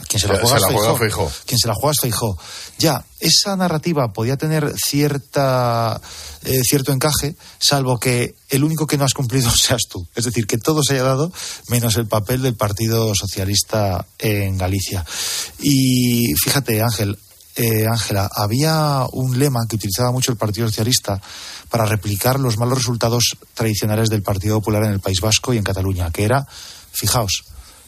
[0.08, 1.32] Quien se la juega, se la juega.
[1.46, 2.38] Quien se la juega es Feijó.
[2.80, 6.02] Ya, esa narrativa podía tener cierta,
[6.44, 10.08] eh, cierto encaje, salvo que el único que no has cumplido seas tú.
[10.16, 11.32] Es decir, que todo se haya dado
[11.68, 15.06] menos el papel del Partido Socialista en Galicia.
[15.60, 17.18] Y fíjate, Ángel,
[17.56, 21.22] eh, Ángela, había un lema que utilizaba mucho el Partido Socialista
[21.70, 25.64] para replicar los malos resultados tradicionales del Partido Popular en el País Vasco y en
[25.64, 26.48] Cataluña, que era,
[26.92, 27.44] fijaos,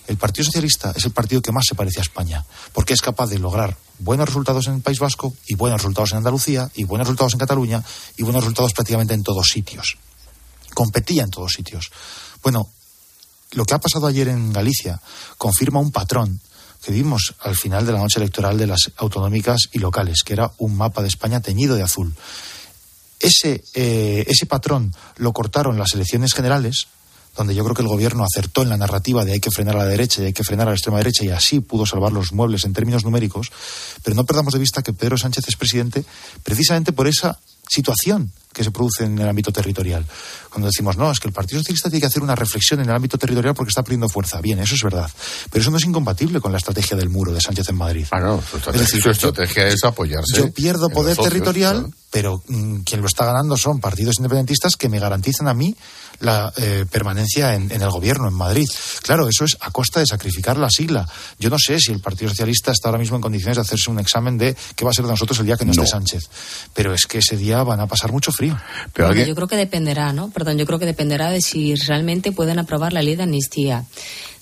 [0.08, 3.28] el Partido Socialista es el partido que más se parece a España, porque es capaz
[3.28, 7.08] de lograr buenos resultados en el País Vasco y buenos resultados en Andalucía y buenos
[7.08, 7.84] resultados en Cataluña
[8.18, 9.98] y buenos resultados prácticamente en todos sitios.
[10.74, 11.92] Competía en todos sitios.
[12.42, 12.70] Bueno,
[13.52, 15.00] lo que ha pasado ayer en Galicia
[15.38, 16.42] confirma un patrón
[16.84, 20.52] que vimos al final de la noche electoral de las autonómicas y locales, que era
[20.58, 22.14] un mapa de España teñido de azul.
[23.20, 26.88] Ese, eh, ese patrón lo cortaron las elecciones generales,
[27.38, 29.80] donde yo creo que el gobierno acertó en la narrativa de hay que frenar a
[29.80, 32.34] la derecha y hay que frenar a la extrema derecha y así pudo salvar los
[32.34, 33.52] muebles en términos numéricos,
[34.04, 36.04] pero no perdamos de vista que Pedro Sánchez es presidente
[36.44, 40.06] precisamente por esa situación que se produce en el ámbito territorial.
[40.52, 42.96] Cuando decimos, no, es que el Partido Socialista tiene que hacer una reflexión en el
[42.96, 44.40] ámbito territorial porque está perdiendo fuerza.
[44.42, 45.10] Bien, eso es verdad.
[45.50, 48.06] Pero eso no es incompatible con la estrategia del muro de Sánchez en Madrid.
[48.12, 50.38] Ah, no, su estrategia, Es decir, su yo- estrategia es apoyarse.
[50.38, 51.94] Yo pierdo poder socios, territorial, claro.
[52.12, 55.76] pero mm, quien lo está ganando son partidos independentistas que me garantizan a mí
[56.20, 58.68] la eh, permanencia en, en el gobierno en Madrid.
[59.02, 61.08] Claro, eso es a costa de sacrificar la sigla.
[61.40, 64.00] Yo no sé si el Partido Socialista está ahora mismo en condiciones de hacerse un
[64.00, 65.84] examen de qué va a ser de nosotros el día que no, No.
[65.84, 66.30] esté Sánchez.
[66.74, 68.58] Pero es que ese día van a pasar mucho frío.
[68.94, 70.30] Pero Bueno, alguien- Yo creo que dependerá, ¿no?
[70.32, 73.86] Perdón, yo creo que dependerá de si realmente pueden aprobar la ley de amnistía,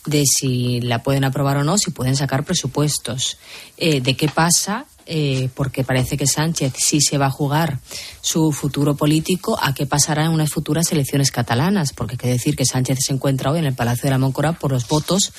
[0.05, 3.37] de si la pueden aprobar o no, si pueden sacar presupuestos,
[3.77, 7.79] eh, de qué pasa, eh, porque parece que Sánchez sí se va a jugar
[8.21, 12.55] su futuro político, a qué pasará en unas futuras elecciones catalanas, porque hay que decir
[12.55, 15.33] que Sánchez se encuentra hoy en el Palacio de la Moncora por los votos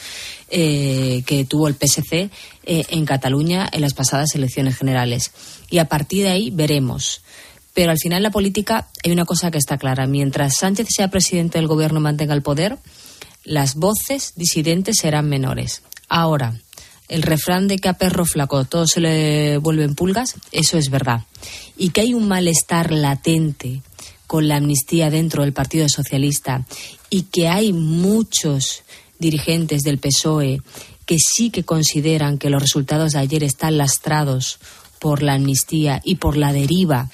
[0.51, 2.31] eh, que tuvo el PSC eh,
[2.67, 5.31] en Cataluña en las pasadas elecciones generales.
[5.71, 7.23] Y a partir de ahí veremos.
[7.73, 10.07] Pero al final en la política hay una cosa que está clara.
[10.07, 12.77] Mientras Sánchez sea presidente del gobierno y mantenga el poder,
[13.43, 15.83] las voces disidentes serán menores.
[16.11, 16.61] Ahora,
[17.13, 21.27] el refrán de que a perro flaco todo se le vuelven pulgas, eso es verdad.
[21.77, 23.83] Y que hay un malestar latente
[24.27, 26.65] con la amnistía dentro del Partido Socialista
[27.11, 28.83] y que hay muchos
[29.19, 30.63] dirigentes del PSOE
[31.05, 34.59] que sí que consideran que los resultados de ayer están lastrados
[34.99, 37.11] por la amnistía y por la deriva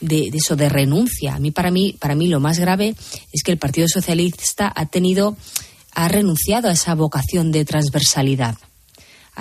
[0.00, 1.34] de, de eso de renuncia.
[1.34, 2.94] A mí para mí para mí lo más grave
[3.30, 5.36] es que el Partido Socialista ha tenido
[5.92, 8.56] ha renunciado a esa vocación de transversalidad.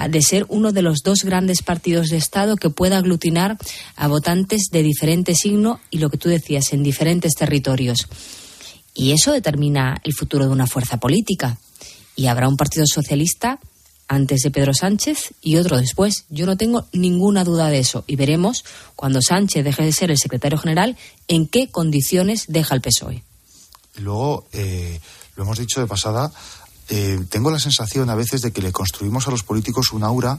[0.10, 3.58] De ser uno de los dos grandes partidos de Estado que pueda aglutinar
[3.96, 8.08] a votantes de diferente signo y lo que tú decías, en diferentes territorios.
[8.94, 11.58] Y eso determina el futuro de una fuerza política.
[12.16, 13.60] Y habrá un partido socialista
[14.08, 16.26] antes de Pedro Sánchez y otro después.
[16.30, 18.04] Yo no tengo ninguna duda de eso.
[18.08, 18.64] Y veremos,
[18.96, 23.24] cuando Sánchez deje de ser el secretario general, en qué condiciones deja el PSOE.
[23.98, 25.00] Luego, eh,
[25.36, 26.32] lo hemos dicho de pasada,
[26.96, 30.38] eh, tengo la sensación a veces de que le construimos a los políticos una aura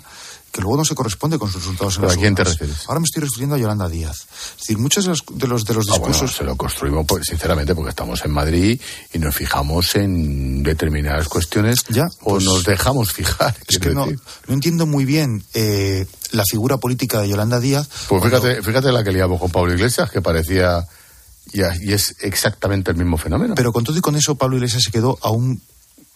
[0.53, 2.87] que luego no se corresponde con sus resultados en ¿A quién te refieres?
[2.87, 4.27] Ahora me estoy refiriendo a Yolanda Díaz.
[4.53, 6.37] Es decir, muchos de los, de los, de los Ah, bueno, discursos...
[6.37, 8.81] se lo construimos, pues, sinceramente, porque estamos en Madrid
[9.13, 13.57] y nos fijamos en determinadas cuestiones Ya, o pues, nos dejamos fijar.
[13.67, 17.89] Es que no, no entiendo muy bien eh, la figura política de Yolanda Díaz.
[18.09, 20.87] Pues cuando- fíjate, fíjate la que liamos con Pablo Iglesias, que parecía.
[21.53, 23.55] Y es exactamente el mismo fenómeno.
[23.55, 25.61] Pero con todo y con eso, Pablo Iglesias se quedó a un,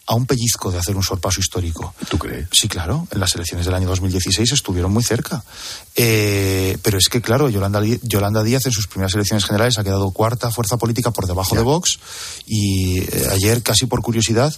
[0.09, 1.95] a un pellizco de hacer un sorpaso histórico.
[2.09, 2.49] ¿Tú crees?
[2.51, 5.45] Sí, claro, en las elecciones del año 2016 estuvieron muy cerca.
[5.95, 10.11] Eh, pero es que, claro, Yolanda, Yolanda Díaz en sus primeras elecciones generales ha quedado
[10.11, 11.99] cuarta fuerza política por debajo de Vox
[12.47, 14.55] y eh, ayer, casi por curiosidad,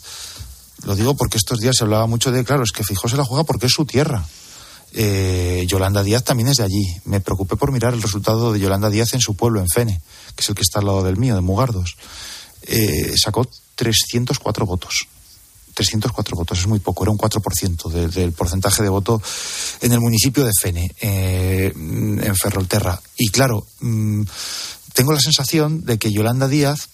[0.85, 3.25] lo digo porque estos días se hablaba mucho de, claro, es que Fijó se la
[3.25, 4.25] juega porque es su tierra.
[4.93, 6.87] Eh, Yolanda Díaz también es de allí.
[7.05, 10.01] Me preocupé por mirar el resultado de Yolanda Díaz en su pueblo, en Fene,
[10.37, 11.97] que es el que está al lado del mío, de Mugardos.
[12.63, 15.09] Eh, sacó 304 votos.
[15.85, 19.21] 304 votos, es muy poco, era un 4% de- del porcentaje de voto
[19.81, 23.01] en el municipio de Fene, eh, en Ferrolterra.
[23.17, 24.23] Y claro, mm,
[24.93, 26.89] tengo la sensación de que Yolanda Díaz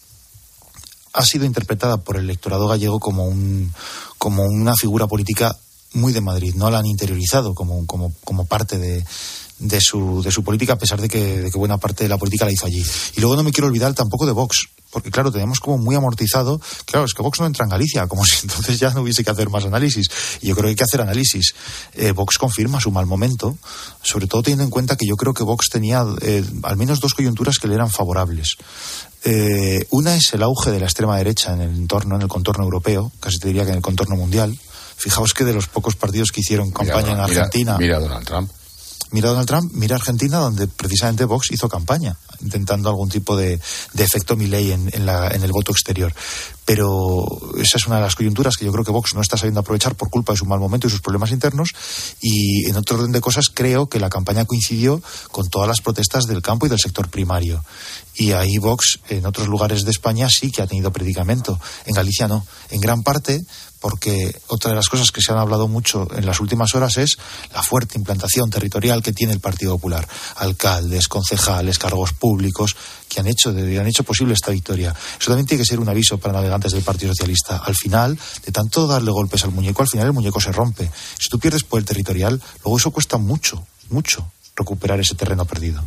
[1.13, 3.73] ha sido interpretada por el electorado gallego como, un,
[4.19, 5.57] como una figura política
[5.95, 6.55] muy de Madrid.
[6.55, 9.05] No la han interiorizado como, como, como parte de,
[9.59, 12.19] de, su, de su política, a pesar de que, de que buena parte de la
[12.19, 12.85] política la hizo allí.
[13.17, 16.59] Y luego no me quiero olvidar tampoco de Vox, porque claro, tenemos como muy amortizado.
[16.87, 19.31] Claro, es que Vox no entra en Galicia, como si entonces ya no hubiese que
[19.31, 20.09] hacer más análisis.
[20.41, 21.55] Y yo creo que hay que hacer análisis.
[21.93, 23.59] Eh, Vox confirma su mal momento,
[24.03, 27.13] sobre todo teniendo en cuenta que yo creo que Vox tenía eh, al menos dos
[27.13, 28.57] coyunturas que le eran favorables.
[29.25, 32.65] Eh, una es el auge de la extrema derecha en el entorno, en el contorno
[32.65, 34.59] europeo, casi te diría que en el contorno mundial.
[34.97, 37.77] Fijaos que de los pocos partidos que hicieron campaña en mira- Argentina.
[37.77, 38.51] Mira, a Donald Trump.
[39.13, 43.61] Mira Donald Trump, mira Argentina, donde precisamente Vox hizo campaña, intentando algún tipo de,
[43.97, 46.13] efecto Milley en, en, en el voto exterior.
[46.65, 47.25] Pero
[47.59, 49.95] esa es una de las coyunturas que yo creo que Vox no está sabiendo aprovechar
[49.95, 51.71] por culpa de su mal momento y sus problemas internos.
[52.21, 56.25] Y en otro orden de cosas, creo que la campaña coincidió con todas las protestas
[56.25, 57.65] del campo y del sector primario.
[58.17, 61.61] Y ahí Vox, en otros lugares de España, sí que ha tenido predicamento.
[61.85, 62.47] En Galicia no.
[62.71, 63.45] En gran parte
[63.81, 67.19] porque otra de las cosas que se han hablado mucho en las últimas horas es
[67.55, 70.09] la fuerte implantación territorial que tiene el Partido Popular.
[70.37, 72.75] Alcaldes, concejales, cargos públicos
[73.09, 74.95] que han hecho, han hecho posible esta victoria.
[75.21, 77.59] Eso también tiene que ser un aviso para navegantes del Partido Socialista.
[77.59, 80.91] Al final, de tanto darle golpes al muñeco, al final el muñeco se rompe.
[81.19, 84.27] Si tú pierdes poder territorial, luego eso cuesta mucho, mucho
[84.57, 85.85] recuperar ese terreno perdido.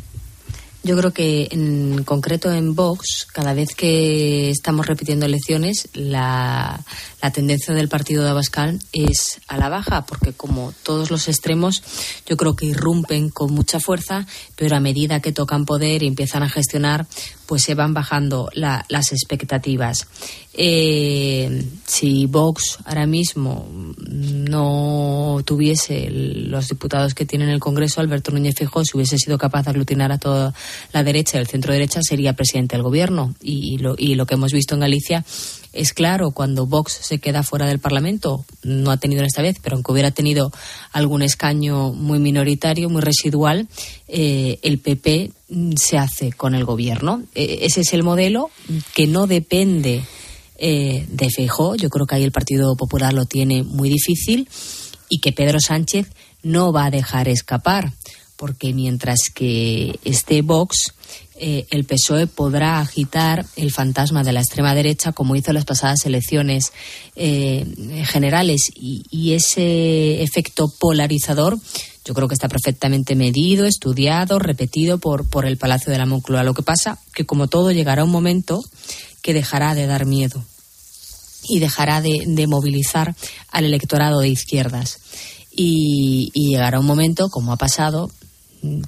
[0.81, 6.85] Yo creo que en concreto en Vox, cada vez que estamos repitiendo elecciones, la,
[7.21, 11.83] la tendencia del partido de Abascal es a la baja, porque como todos los extremos,
[12.25, 16.43] yo creo que irrumpen con mucha fuerza, pero a medida que tocan poder y empiezan
[16.43, 17.07] a gestionar,
[17.49, 20.05] pues se van bajando la- las expectativas.
[20.53, 23.67] Eh, si Vox ahora mismo
[24.07, 29.39] no tuviese los diputados que tiene en el Congreso, Alberto Núñez Fijó, si hubiese sido
[29.39, 30.53] capaz de aglutinar a toda
[30.93, 33.33] la derecha y el centro derecha, sería presidente del gobierno.
[33.41, 35.25] Y, lo, y lo que hemos visto en Galicia
[35.71, 39.75] es claro, cuando Vox se queda fuera del Parlamento, no ha tenido esta vez, pero
[39.75, 40.51] aunque hubiera tenido
[40.91, 43.67] algún escaño muy minoritario, muy residual,
[44.07, 47.23] eh, el PP mm, se hace con el gobierno.
[47.35, 48.49] Eh, ese es el modelo
[48.95, 50.03] que no depende
[50.57, 51.75] eh, de Feijó.
[51.75, 54.49] Yo creo que ahí el Partido Popular lo tiene muy difícil
[55.07, 56.07] y que Pedro Sánchez
[56.41, 57.93] no va a dejar escapar,
[58.37, 60.93] porque mientras que esté Vox,
[61.39, 65.65] eh, el PSOE podrá agitar el fantasma de la extrema derecha como hizo en las
[65.65, 66.73] pasadas elecciones
[67.15, 67.65] eh,
[68.05, 71.57] generales y, ese efecto polarizador
[72.03, 76.43] yo creo que está perfectamente medido, estudiado, repetido por, por el Palacio de la Moncloa.
[76.43, 78.59] Lo que pasa que como todo llegará un momento
[79.21, 80.43] que dejará de dar miedo
[81.47, 83.15] y dejará de, de movilizar
[83.51, 84.99] al electorado de izquierdas.
[85.51, 88.09] Y, llegará un momento, como ha pasado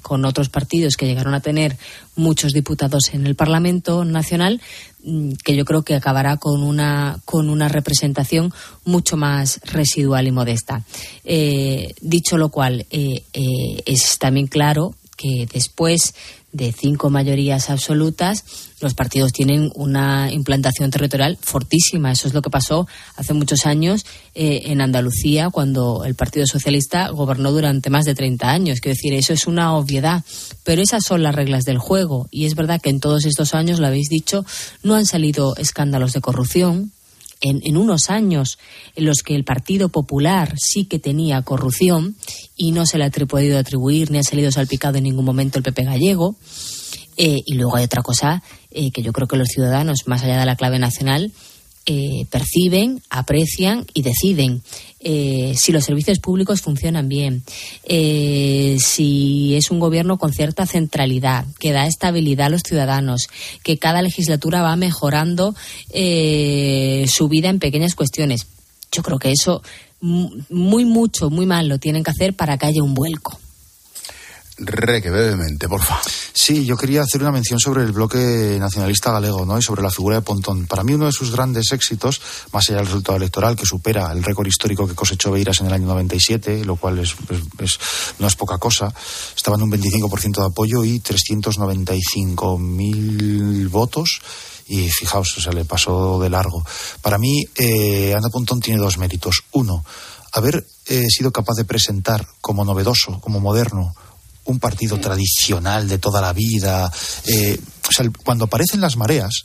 [0.02, 1.76] con otros partidos que llegaron a tener
[2.16, 4.60] muchos diputados en el Parlamento Nacional,
[5.04, 8.52] mm, que yo creo que acabará con una, con una representación
[8.84, 10.84] mucho más residual y modesta.
[11.24, 16.14] Eh, dicho lo cual, eh, eh, es también claro que después
[16.52, 18.44] de cinco mayorías absolutas,
[18.80, 22.12] los partidos tienen una implantación territorial fortísima.
[22.12, 27.08] Eso es lo que pasó hace muchos años eh, en Andalucía, cuando el Partido Socialista
[27.08, 28.80] gobernó durante más de 30 años.
[28.80, 30.24] Quiero decir, eso es una obviedad.
[30.62, 32.28] Pero esas son las reglas del juego.
[32.30, 34.44] Y es verdad que en todos estos años, lo habéis dicho,
[34.82, 36.92] no han salido escándalos de corrupción,
[37.42, 38.58] en, unos años
[38.94, 42.16] en los que el Partido Popular sí que tenía corrupción
[42.56, 45.64] y no se le ha podido atribuir ni ha salido salpicado en ningún momento el
[45.64, 46.36] PP gallego.
[47.18, 50.40] Eh, y luego hay otra cosa eh, que yo creo que los ciudadanos, más allá
[50.40, 51.30] de la clave nacional,
[51.84, 54.62] eh, perciben, aprecian y deciden
[55.00, 57.42] eh, si los servicios públicos funcionan bien,
[57.84, 63.26] eh, si es un gobierno con cierta centralidad, que da estabilidad a los ciudadanos,
[63.64, 65.56] que cada legislatura va mejorando
[65.90, 68.46] su vida en pequeñas cuestiones.
[68.92, 69.62] Yo creo que eso
[70.00, 73.41] muy mucho, muy mal lo tienen que hacer para que haya un vuelco.
[74.64, 76.04] Reque, brevemente, por favor.
[76.32, 79.58] Sí, yo quería hacer una mención sobre el bloque nacionalista galego, ¿no?
[79.58, 80.66] Y sobre la figura de Pontón.
[80.66, 82.20] Para mí uno de sus grandes éxitos,
[82.52, 85.72] más allá del resultado electoral, que supera el récord histórico que cosechó Beiras en el
[85.72, 87.16] año 97, lo cual es,
[88.18, 88.92] no es poca cosa,
[89.36, 94.20] estaba en un 25% de apoyo y 395.000 votos
[94.68, 96.64] y fijaos, se le pasó de largo.
[97.00, 99.42] Para mí, eh, Ana Pontón tiene dos méritos.
[99.52, 99.84] Uno,
[100.32, 103.94] haber eh, sido capaz de presentar como novedoso, como moderno,
[104.44, 106.90] un partido tradicional de toda la vida.
[107.26, 109.44] Eh, o sea, cuando aparecen las mareas,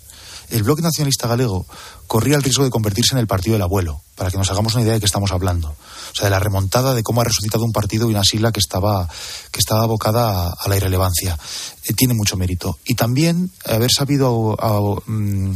[0.49, 1.65] el bloque nacionalista galego
[2.07, 4.83] corría el riesgo de convertirse en el partido del abuelo, para que nos hagamos una
[4.83, 5.69] idea de qué estamos hablando.
[5.69, 8.61] O sea, de la remontada de cómo ha resucitado un partido y una sigla que
[8.61, 9.09] estaba,
[9.51, 11.37] que estaba abocada a, la irrelevancia.
[11.83, 12.79] Eh, tiene mucho mérito.
[12.85, 14.57] Y también haber sabido
[15.05, 15.51] mm,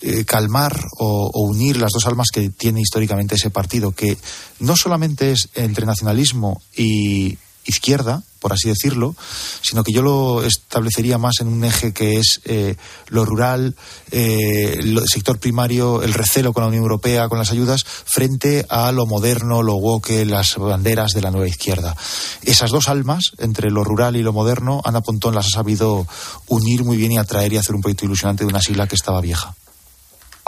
[0.00, 4.16] eh, calmar o, o, unir las dos almas que tiene históricamente ese partido, que
[4.60, 9.14] no solamente es entre nacionalismo y izquierda, por así decirlo,
[9.60, 12.76] sino que yo lo establecería más en un eje que es eh,
[13.08, 13.74] lo rural,
[14.10, 18.92] eh, el sector primario, el recelo con la Unión Europea, con las ayudas, frente a
[18.92, 21.96] lo moderno, lo woke, las banderas de la nueva izquierda.
[22.42, 26.06] Esas dos almas, entre lo rural y lo moderno, Ana Pontón las ha sabido
[26.46, 29.20] unir muy bien y atraer y hacer un proyecto ilusionante de una sigla que estaba
[29.20, 29.54] vieja.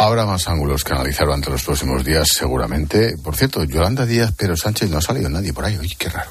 [0.01, 3.17] Habrá más ángulos que analizar durante los próximos días, seguramente.
[3.19, 5.77] Por cierto, Yolanda Díaz Pero Sánchez no ha salido nadie por ahí.
[5.77, 6.31] Oye, qué raro.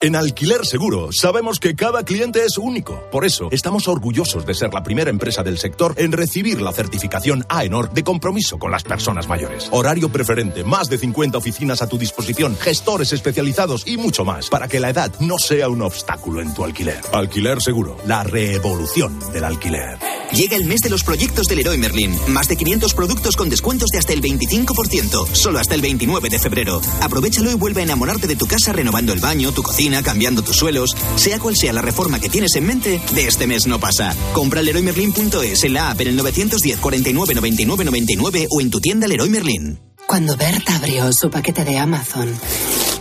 [0.00, 3.02] En Alquiler Seguro sabemos que cada cliente es único.
[3.10, 7.44] Por eso estamos orgullosos de ser la primera empresa del sector en recibir la certificación
[7.48, 9.66] AENOR de compromiso con las personas mayores.
[9.72, 14.68] Horario preferente, más de 50 oficinas a tu disposición, gestores especializados y mucho más para
[14.68, 17.00] que la edad no sea un obstáculo en tu alquiler.
[17.12, 19.98] Alquiler Seguro, la revolución del alquiler.
[20.32, 22.14] Llega el mes de los proyectos del Leroy Merlin.
[22.28, 26.38] Más de 500 productos con descuentos de hasta el 25%, solo hasta el 29 de
[26.38, 26.80] febrero.
[27.00, 30.56] Aprovechalo y vuelve a enamorarte de tu casa renovando el baño, tu cocina cambiando tus
[30.56, 34.14] suelos, sea cual sea la reforma que tienes en mente, de este mes no pasa.
[34.32, 39.08] Compra leroymerlin.es en la app en el 910 49 99 99 o en tu tienda
[39.08, 39.78] Leroy Merlin.
[40.06, 42.34] Cuando Berta abrió su paquete de Amazon,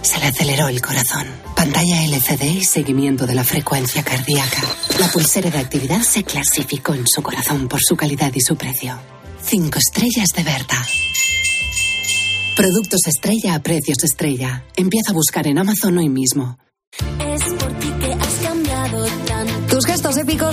[0.01, 1.25] se le aceleró el corazón.
[1.55, 4.61] Pantalla LCD y seguimiento de la frecuencia cardíaca.
[4.99, 8.99] La pulsera de actividad se clasificó en su corazón por su calidad y su precio.
[9.41, 10.85] Cinco estrellas de Berta.
[12.57, 14.65] Productos estrella a precios estrella.
[14.75, 16.57] Empieza a buscar en Amazon hoy mismo.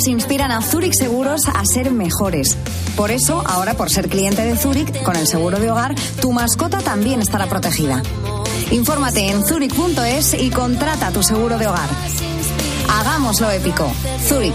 [0.07, 2.57] Inspiran a Zurich Seguros a ser mejores.
[2.97, 6.79] Por eso, ahora por ser cliente de Zurich, con el seguro de hogar, tu mascota
[6.79, 8.03] también estará protegida.
[8.71, 11.89] Infórmate en zurich.es y contrata tu seguro de hogar.
[12.89, 13.87] Hagámoslo épico.
[14.27, 14.55] Zurich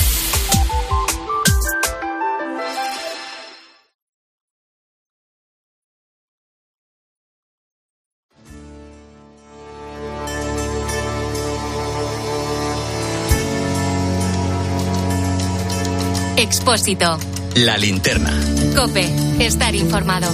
[16.41, 17.19] Expósito.
[17.57, 18.33] La linterna.
[18.75, 19.07] Cope.
[19.37, 20.27] Estar informado.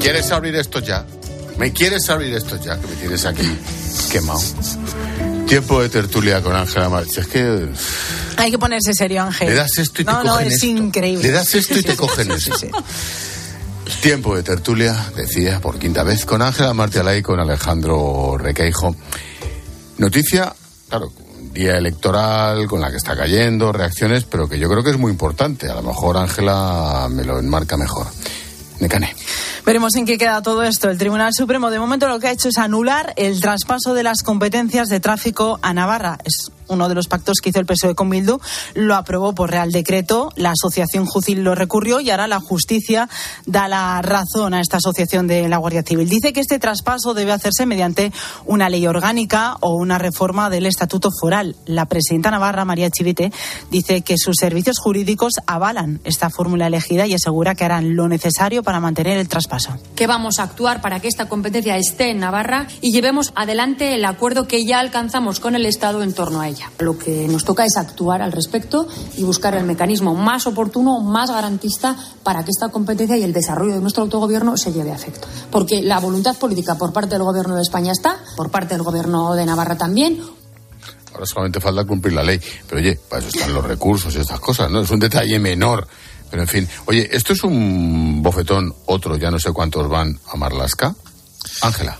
[0.00, 1.04] ¿Quieres abrir esto ya?
[1.58, 2.80] ¿Me quieres abrir esto ya?
[2.80, 3.46] Que me tienes aquí
[4.10, 4.40] quemado.
[5.48, 7.22] Tiempo de tertulia con Ángela Marcha.
[7.22, 7.68] Es que
[8.36, 9.48] Hay que ponerse serio, Ángel.
[9.48, 10.66] le das esto y te no, no, cogen es esto.
[10.66, 11.22] increíble.
[11.22, 12.50] Le das esto y te cogen sí.
[14.02, 18.94] Tiempo de tertulia, decía, por quinta vez, con Ángela Martialay y con Alejandro Requeijo.
[19.96, 20.54] Noticia,
[20.90, 21.10] claro,
[21.54, 25.10] día electoral con la que está cayendo, reacciones, pero que yo creo que es muy
[25.10, 25.70] importante.
[25.70, 28.06] A lo mejor Ángela me lo enmarca mejor.
[28.80, 29.14] Necane.
[29.68, 30.88] Veremos en qué queda todo esto.
[30.88, 34.22] El Tribunal Supremo de momento lo que ha hecho es anular el traspaso de las
[34.22, 36.16] competencias de tráfico a Navarra.
[36.68, 38.38] Uno de los pactos que hizo el PSOE con Bildu.
[38.74, 40.30] Lo aprobó por Real Decreto.
[40.36, 43.08] La Asociación Jucil lo recurrió y ahora la justicia
[43.46, 46.08] da la razón a esta asociación de la Guardia Civil.
[46.08, 48.12] Dice que este traspaso debe hacerse mediante
[48.46, 51.56] una ley orgánica o una reforma del Estatuto Foral.
[51.66, 53.32] La presidenta Navarra, María Chivite,
[53.70, 58.62] dice que sus servicios jurídicos avalan esta fórmula elegida y asegura que harán lo necesario
[58.62, 59.78] para mantener el traspaso.
[59.94, 64.04] que vamos a actuar para que esta competencia esté en Navarra y llevemos adelante el
[64.04, 66.57] acuerdo que ya alcanzamos con el Estado en torno a ella.
[66.78, 68.86] Lo que nos toca es actuar al respecto
[69.16, 73.74] y buscar el mecanismo más oportuno, más garantista para que esta competencia y el desarrollo
[73.74, 75.28] de nuestro autogobierno se lleve a efecto.
[75.50, 79.34] Porque la voluntad política por parte del Gobierno de España está, por parte del Gobierno
[79.34, 80.20] de Navarra también,
[81.12, 82.40] Ahora solamente falta cumplir la ley.
[82.68, 84.82] Pero oye, para eso están los recursos y estas cosas, ¿no?
[84.82, 85.88] Es un detalle menor.
[86.30, 90.36] Pero en fin, oye, ¿esto es un bofetón, otro, ya no sé cuántos van a
[90.36, 90.94] Marlasca?
[91.62, 91.98] Ángela.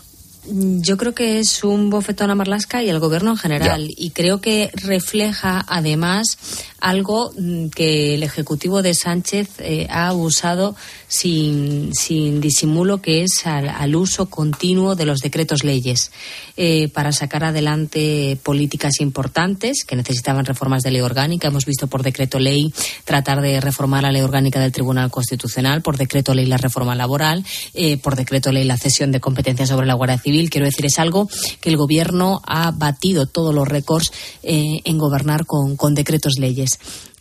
[0.50, 3.86] Yo creo que es un bofetón a Marlasca y al gobierno en general.
[3.88, 3.94] Ya.
[3.96, 6.38] Y creo que refleja además
[6.80, 10.76] algo mm, que el Ejecutivo de Sánchez eh, ha usado
[11.08, 16.12] sin, sin disimulo, que es al, al uso continuo de los decretos leyes
[16.56, 21.48] eh, para sacar adelante políticas importantes que necesitaban reformas de ley orgánica.
[21.48, 22.72] Hemos visto por decreto ley
[23.04, 27.44] tratar de reformar la ley orgánica del Tribunal Constitucional, por decreto ley la reforma laboral,
[27.74, 30.37] eh, por decreto ley la cesión de competencias sobre la Guardia Civil.
[30.50, 31.28] Quiero decir, es algo
[31.60, 34.12] que el Gobierno ha batido todos los récords
[34.42, 36.78] eh, en gobernar con, con decretos leyes.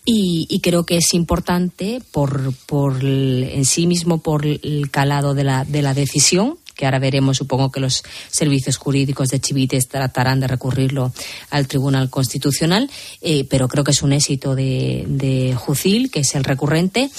[0.09, 5.65] Y, creo que es importante por, por en sí mismo por el calado de la,
[5.65, 10.47] de la decisión que ahora veremos, supongo que los servicios jurídicos de Chivites tratarán de
[10.47, 11.11] recurrirlo
[11.49, 12.89] al Tribunal Constitucional,
[13.21, 17.09] eh, pero creo que es un éxito de, de Jucil, que es el recurrente,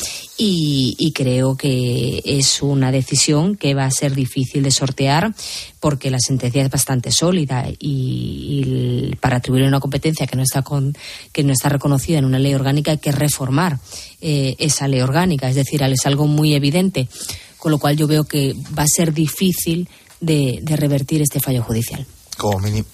[0.40, 5.34] y, creo que es una decisión que va a ser difícil de sortear
[5.80, 10.96] porque la sentencia es bastante sólida y, para atribuir una competencia que no está con,
[11.32, 13.80] que no está reconocida en una ley orgánica hay que reformar
[14.20, 17.08] eh, esa ley orgánica, es decir, es algo muy evidente,
[17.58, 19.88] con lo cual yo veo que va a ser difícil
[20.20, 22.06] de, de revertir este fallo judicial.
[22.38, 22.86] Como mínimo,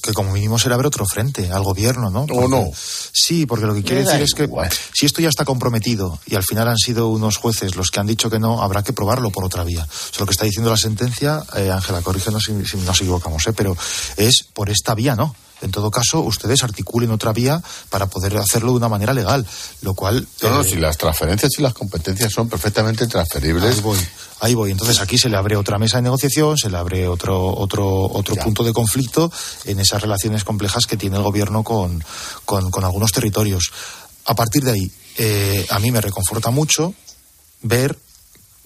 [0.00, 2.20] que como mínimo será ver otro frente al gobierno, ¿no?
[2.20, 2.70] ¿O no?
[2.74, 4.48] Sí, porque lo que quiere decir es que
[4.94, 8.06] si esto ya está comprometido y al final han sido unos jueces los que han
[8.06, 9.82] dicho que no, habrá que probarlo por otra vía.
[9.82, 13.44] O sea, lo que está diciendo la sentencia, eh, Ángela, corrígenos si, si nos equivocamos,
[13.48, 13.52] ¿eh?
[13.52, 13.76] pero
[14.16, 15.34] es por esta vía, ¿no?
[15.62, 19.46] En todo caso, ustedes articulen otra vía para poder hacerlo de una manera legal,
[19.80, 20.26] lo cual...
[20.42, 23.76] No, no, eh, si las transferencias y las competencias son perfectamente transferibles.
[23.76, 23.98] Ahí voy,
[24.40, 24.70] ahí voy.
[24.72, 28.34] Entonces aquí se le abre otra mesa de negociación, se le abre otro otro otro
[28.36, 29.30] punto de conflicto
[29.64, 32.02] en esas relaciones complejas que tiene el gobierno con,
[32.44, 33.72] con, con algunos territorios.
[34.26, 36.94] A partir de ahí, eh, a mí me reconforta mucho
[37.62, 37.96] ver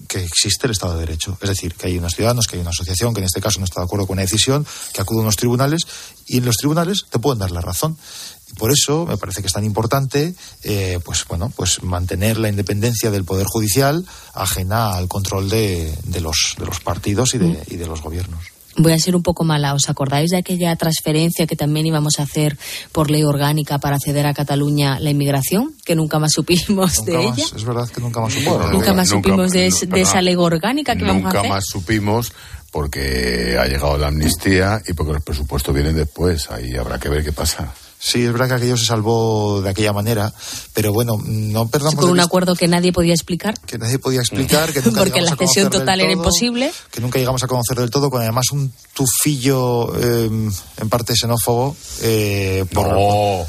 [0.09, 1.36] que existe el Estado de Derecho.
[1.40, 3.64] Es decir, que hay unos ciudadanos, que hay una asociación que en este caso no
[3.64, 5.82] está de acuerdo con una decisión, que acude a unos tribunales
[6.26, 7.97] y en los tribunales te pueden dar la razón.
[8.49, 12.49] Y por eso me parece que es tan importante eh, pues, bueno, pues mantener la
[12.49, 17.64] independencia del Poder Judicial ajena al control de, de los, de los partidos y de,
[17.68, 18.56] y de los gobiernos.
[18.79, 19.74] Voy a ser un poco mala.
[19.74, 22.59] ¿Os acordáis de aquella transferencia que también íbamos a hacer
[22.93, 25.74] por ley orgánica para acceder a Cataluña la inmigración?
[25.85, 27.47] Que nunca más supimos de Nunca más, ella.
[27.57, 28.72] es verdad que nunca más supimos.
[28.72, 31.51] Nunca más supimos de, esa ley orgánica que vamos a Nunca hacer.
[31.51, 32.33] más supimos
[32.70, 36.51] porque ha llegado la amnistía y porque los presupuestos vienen después.
[36.51, 37.72] Ahí habrá que ver qué pasa.
[38.07, 40.33] Sí, es verdad que aquello se salvó de aquella manera,
[40.73, 43.59] pero bueno, no perdamos Por de un vista acuerdo que nadie podía explicar.
[43.67, 46.19] que nadie podía explicar, que nunca Porque llegamos la a conocer cesión total era todo,
[46.23, 46.73] imposible.
[46.93, 51.77] que nunca llegamos a conocer del todo, con además un tufillo eh, en parte xenófobo
[52.03, 53.45] eh, por, No.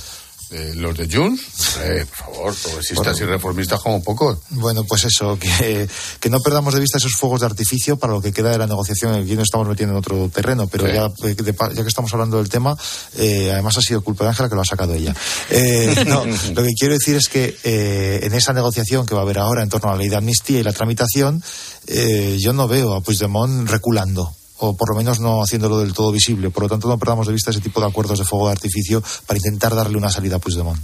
[0.52, 4.40] Eh, los de Junts, eh, por favor, progresistas y reformistas como pocos.
[4.52, 5.88] Bueno, pues eso, que,
[6.20, 8.68] que, no perdamos de vista esos fuegos de artificio para lo que queda de la
[8.68, 9.14] negociación.
[9.14, 12.78] Aquí nos estamos metiendo en otro terreno, pero ya, ya que estamos hablando del tema,
[13.18, 15.14] eh, además ha sido culpa de Ángela que lo ha sacado ella.
[15.50, 19.24] Eh, no, lo que quiero decir es que eh, en esa negociación que va a
[19.24, 21.44] haber ahora en torno a la ley de amnistía y la tramitación,
[21.88, 26.12] eh, yo no veo a Puigdemont reculando o por lo menos no haciéndolo del todo
[26.12, 26.50] visible.
[26.50, 29.04] Por lo tanto, no perdamos de vista ese tipo de acuerdos de fuego de artificio
[29.26, 30.80] para intentar darle una salida a Puigdemont.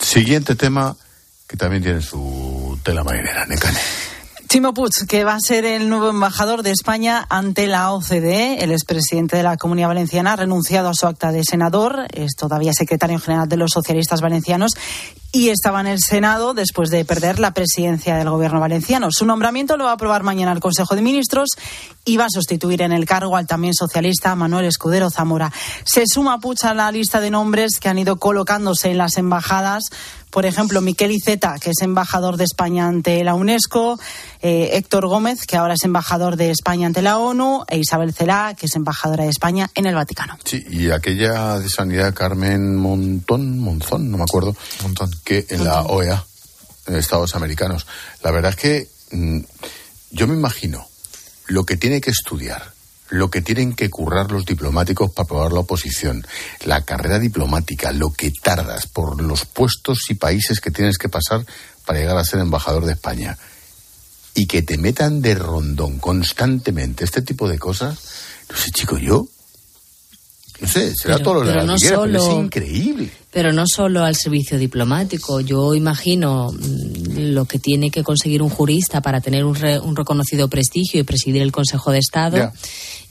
[0.00, 0.96] Siguiente tema
[1.46, 3.80] que también tiene su tela marinera, Necane.
[4.50, 8.64] Chimo Puig, que va a ser el nuevo embajador de España ante la OCDE.
[8.64, 12.72] El expresidente de la Comunidad Valenciana ha renunciado a su acta de senador, es todavía
[12.72, 14.72] secretario general de los socialistas valencianos
[15.32, 19.08] y estaba en el Senado después de perder la presidencia del gobierno valenciano.
[19.10, 21.50] Su nombramiento lo va a aprobar mañana el Consejo de Ministros
[22.04, 25.52] y va a sustituir en el cargo al también socialista Manuel Escudero Zamora.
[25.84, 29.84] Se suma Puig a la lista de nombres que han ido colocándose en las embajadas
[30.30, 33.98] por ejemplo, Miquel Iceta, que es embajador de España ante la UNESCO,
[34.40, 38.54] eh, Héctor Gómez, que ahora es embajador de España ante la ONU, e Isabel Celá,
[38.54, 40.38] que es embajadora de España en el Vaticano.
[40.44, 45.10] Sí, y aquella de Sanidad, Carmen Montón, Monzón, no me acuerdo, Montón.
[45.24, 46.24] Que en la OEA,
[46.86, 47.86] en Estados Americanos.
[48.22, 49.40] La verdad es que mm,
[50.10, 50.86] yo me imagino
[51.46, 52.72] lo que tiene que estudiar
[53.10, 56.26] lo que tienen que currar los diplomáticos para probar la oposición,
[56.64, 61.44] la carrera diplomática, lo que tardas por los puestos y países que tienes que pasar
[61.84, 63.36] para llegar a ser embajador de España.
[64.32, 67.98] Y que te metan de rondón constantemente este tipo de cosas,
[68.48, 69.26] no sé, chico, yo
[70.60, 73.10] no sé, será pero, todo lo pero no quiera, solo, pero es increíble.
[73.32, 75.40] Pero no solo al servicio diplomático.
[75.40, 79.96] Yo imagino mm, lo que tiene que conseguir un jurista para tener un, re, un
[79.96, 82.36] reconocido prestigio y presidir el Consejo de Estado.
[82.36, 82.52] Ya.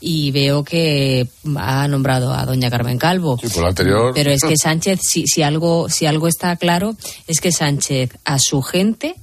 [0.00, 1.26] Y veo que
[1.56, 3.38] ha nombrado a doña Carmen Calvo.
[3.40, 4.12] Sí, por lo anterior.
[4.14, 6.96] Pero es que Sánchez, si, si, algo, si algo está claro,
[7.26, 9.16] es que Sánchez a su gente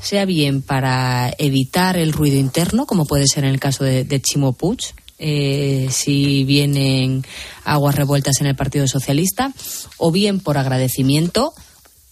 [0.00, 4.20] sea bien para evitar el ruido interno, como puede ser en el caso de, de
[4.20, 4.78] Chimo Puig,
[5.18, 7.24] eh, si vienen
[7.64, 9.52] aguas revueltas en el Partido Socialista,
[9.98, 11.54] o bien por agradecimiento.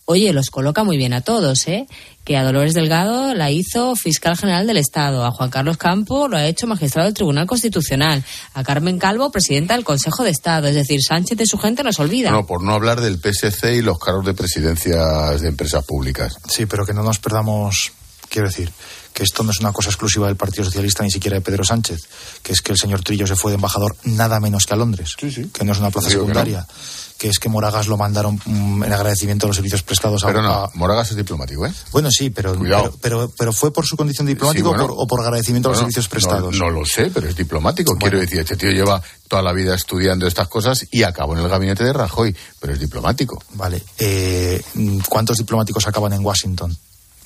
[0.04, 1.86] Oye, los coloca muy bien a todos, ¿eh?
[2.24, 6.36] Que a Dolores Delgado la hizo fiscal general del Estado, a Juan Carlos Campo lo
[6.36, 8.24] ha hecho magistrado del Tribunal Constitucional,
[8.54, 10.66] a Carmen Calvo presidenta del Consejo de Estado.
[10.66, 12.30] Es decir, Sánchez de su gente nos olvida.
[12.30, 16.36] No, por no hablar del PSC y los cargos de presidencias de empresas públicas.
[16.48, 17.92] Sí, pero que no nos perdamos,
[18.28, 18.70] quiero decir,
[19.12, 22.00] que esto no es una cosa exclusiva del Partido Socialista ni siquiera de Pedro Sánchez,
[22.42, 25.14] que es que el señor Trillo se fue de embajador nada menos que a Londres,
[25.18, 25.50] sí, sí.
[25.52, 28.84] que no es una plaza Digo secundaria, que, que, es que Moragas lo mandaron mm,
[28.84, 30.42] en agradecimiento a los servicios prestados pero a...
[30.42, 31.72] no, Moragas es diplomático, ¿eh?
[31.92, 34.96] Bueno, sí, pero, pero, pero, pero, fue por su condición diplomática sí, bueno, o, por,
[34.98, 36.56] o, por, agradecimiento bueno, a los servicios prestados.
[36.56, 37.96] No, no, lo sé, pero es diplomático.
[37.96, 41.48] Quiero decir, este tío lleva toda la vida estudiando estas cosas y acabó en el
[41.48, 43.42] gabinete de Rajoy, pero es diplomático.
[43.54, 43.82] Vale.
[43.98, 44.62] Eh,
[45.08, 46.76] ¿Cuántos diplomáticos acaban en Washington?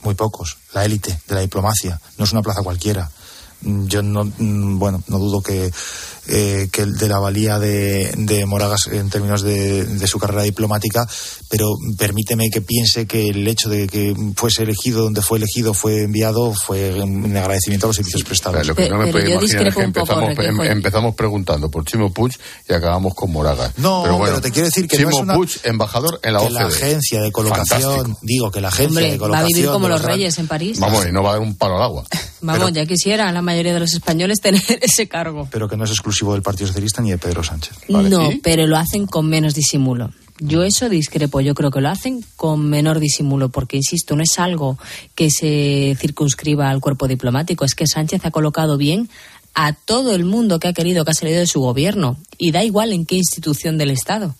[0.02, 3.10] Muy pocos, la élite de la diplomacia, no es una plaza cualquiera.
[3.62, 5.72] Yo no, bueno, no dudo que,
[6.28, 11.08] eh, que de la valía de, de Moragas en términos de, de, su carrera diplomática,
[11.48, 11.66] pero
[11.98, 16.52] permíteme que piense que el hecho de que fuese elegido donde fue elegido, fue enviado,
[16.54, 18.66] fue en agradecimiento a los servicios prestados.
[18.66, 22.32] Lo que no me puede imaginar es que empezamos, em, empezamos preguntando por Chimo Puig
[22.68, 23.72] y acabamos con Moragas.
[23.78, 26.32] No, pero, bueno, pero te quiero decir que Chimo no es una, Puig, embajador en
[26.32, 26.54] la que OCDE.
[26.54, 28.18] la agencia de colocación, Fantástico.
[28.22, 29.44] digo que la agencia Hombre, de colocación.
[29.44, 30.78] Va a vivir como los gran- reyes en París.
[30.80, 32.04] Vamos, y no va a dar un palo al agua.
[32.40, 35.48] Vamos, pero- ya quisiera la mayoría de los españoles tener ese cargo.
[35.50, 37.76] Pero que no es exclusivo del Partido Socialista ni de Pedro Sánchez.
[37.88, 40.10] no, pero lo hacen con menos disimulo.
[40.38, 44.38] Yo eso discrepo, yo creo que lo hacen con menor disimulo, porque, insisto, no es
[44.38, 44.78] algo
[45.14, 49.08] que se circunscriba al cuerpo diplomático, es que Sánchez ha colocado bien
[49.54, 52.62] a todo el mundo que ha querido, que ha salido de su gobierno, y da
[52.62, 54.34] igual en qué institución del Estado.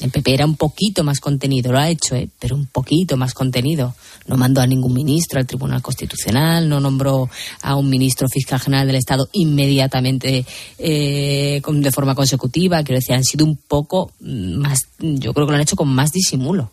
[0.00, 2.28] El PP era un poquito más contenido, lo ha hecho, ¿eh?
[2.38, 3.94] pero un poquito más contenido.
[4.26, 7.28] No mandó a ningún ministro al Tribunal Constitucional, no nombró
[7.62, 10.44] a un ministro fiscal general del Estado inmediatamente
[10.78, 12.82] eh, de forma consecutiva.
[12.82, 16.12] Quiero decir, han sido un poco más, yo creo que lo han hecho con más
[16.12, 16.70] disimulo.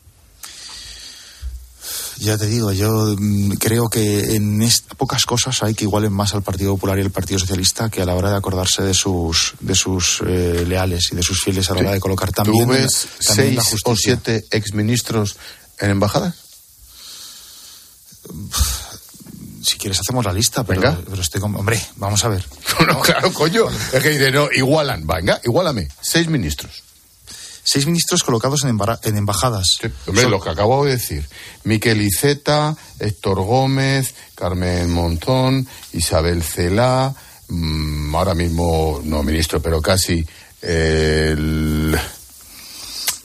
[2.20, 4.62] Ya te digo, yo mm, creo que en
[4.98, 8.06] pocas cosas hay que igualen más al Partido Popular y al Partido Socialista que a
[8.06, 11.76] la hora de acordarse de sus de sus eh, leales y de sus fieles a
[11.76, 13.92] la hora de colocar también, ¿Tú ves también en la seis justicia.
[13.94, 15.38] o siete exministros
[15.80, 16.36] en embajadas?
[19.64, 21.00] Si quieres hacemos la lista, pero, Venga.
[21.10, 22.46] pero estoy como, hombre, vamos a ver.
[22.88, 23.66] No, claro, coño.
[23.94, 25.06] Es que dice, no, igualan.
[25.06, 25.88] Venga, igualame.
[26.02, 26.84] Seis ministros.
[27.64, 29.78] Seis ministros colocados en, en embajadas.
[30.08, 31.28] Hombre, Son- lo que acabo de decir.
[31.64, 37.14] Miquel Iceta, Héctor Gómez, Carmen Montón, Isabel Celá,
[37.50, 40.26] mm, ahora mismo, no ministro, pero casi,
[40.62, 41.98] el...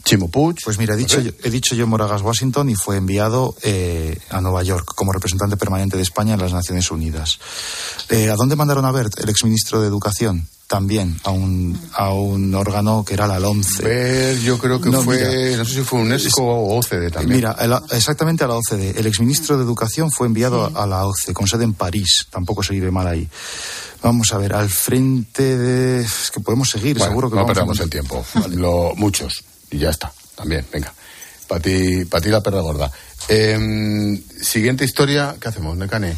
[0.04, 0.58] Chimo Puig.
[0.62, 4.42] Pues mira, he dicho, yo, he dicho yo Moragas Washington y fue enviado eh, a
[4.42, 7.38] Nueva York como representante permanente de España en las Naciones Unidas.
[8.10, 10.46] Eh, ¿A dónde mandaron a Bert, el exministro de Educación?
[10.66, 13.82] También a un, a un órgano que era la LOMCE.
[13.82, 15.58] Bert, yo creo que No, fue, mira.
[15.58, 17.36] no sé si fue UNESCO o OCDE también.
[17.36, 18.98] Mira, el- exactamente a la OCDE.
[18.98, 22.26] El exministro de Educación fue enviado a la OCDE, con sede en París.
[22.30, 23.28] Tampoco se vive mal ahí.
[24.02, 26.00] Vamos a ver, al frente de...
[26.02, 28.24] Es que podemos seguir, Bueno, seguro que no vamos a perdamos el tiempo.
[28.50, 29.44] Lo, muchos.
[29.70, 30.12] Y ya está.
[30.34, 30.92] También, venga.
[31.46, 32.90] Para ti, pa' ti la perra gorda.
[33.28, 36.16] Em, siguiente historia, ¿qué hacemos, Necane?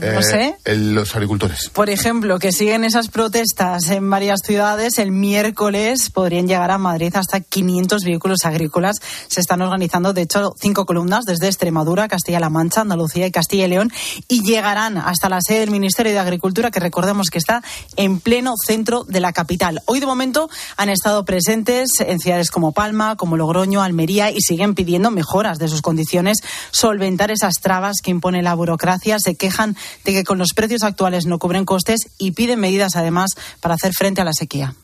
[0.00, 0.56] No sé.
[0.64, 1.70] el- los agricultores.
[1.72, 4.98] Por ejemplo, que siguen esas protestas en varias ciudades.
[4.98, 8.96] El miércoles podrían llegar a Madrid hasta 500 vehículos agrícolas.
[9.28, 13.68] Se están organizando, de hecho, cinco columnas desde Extremadura, Castilla-La Mancha, Andalucía y Castilla y
[13.68, 13.92] León
[14.28, 17.62] y llegarán hasta la sede del Ministerio de Agricultura, que recordemos que está
[17.96, 19.82] en pleno centro de la capital.
[19.86, 24.74] Hoy, de momento, han estado presentes en ciudades como Palma, como Logroño, Almería y siguen
[24.74, 26.38] pidiendo mejoras de sus condiciones,
[26.70, 29.18] solventar esas trabas que impone la burocracia.
[29.18, 33.30] Se quejan de que con los precios actuales no cubren costes y piden medidas, además,
[33.60, 34.74] para hacer frente a la sequía.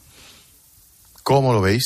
[1.23, 1.85] ¿Cómo lo veis?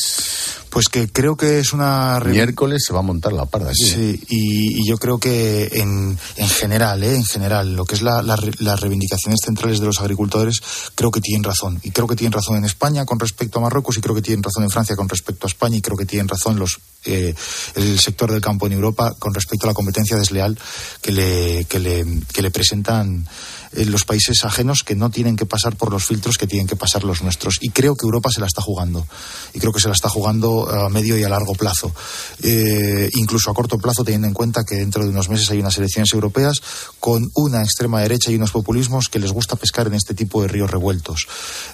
[0.71, 2.19] Pues que creo que es una...
[2.25, 3.71] Miércoles se va a montar la parda.
[3.71, 3.75] ¿eh?
[3.75, 7.15] Sí, y, y yo creo que en, en general, ¿eh?
[7.15, 10.61] en general, lo que es la- las reivindicaciones centrales de los agricultores,
[10.95, 11.79] creo que tienen razón.
[11.83, 14.43] Y creo que tienen razón en España con respecto a Marruecos, y creo que tienen
[14.43, 17.35] razón en Francia con respecto a España, y creo que tienen razón los, eh,
[17.75, 20.59] el sector del campo en Europa con respecto a la competencia desleal
[21.01, 23.27] que le, que le, que le presentan
[23.73, 26.77] eh, los países ajenos que no tienen que pasar por los filtros que tienen que
[26.77, 27.59] pasar los nuestros.
[27.61, 29.07] Y creo que Europa se la está jugando.
[29.55, 31.95] Y creo que se la está jugando a medio y a largo plazo.
[32.43, 35.77] Eh, incluso a corto plazo, teniendo en cuenta que dentro de unos meses hay unas
[35.79, 36.61] elecciones europeas
[37.01, 40.49] con una extrema derecha y unos populismos que les gusta pescar en este tipo de
[40.49, 41.27] ríos revueltos.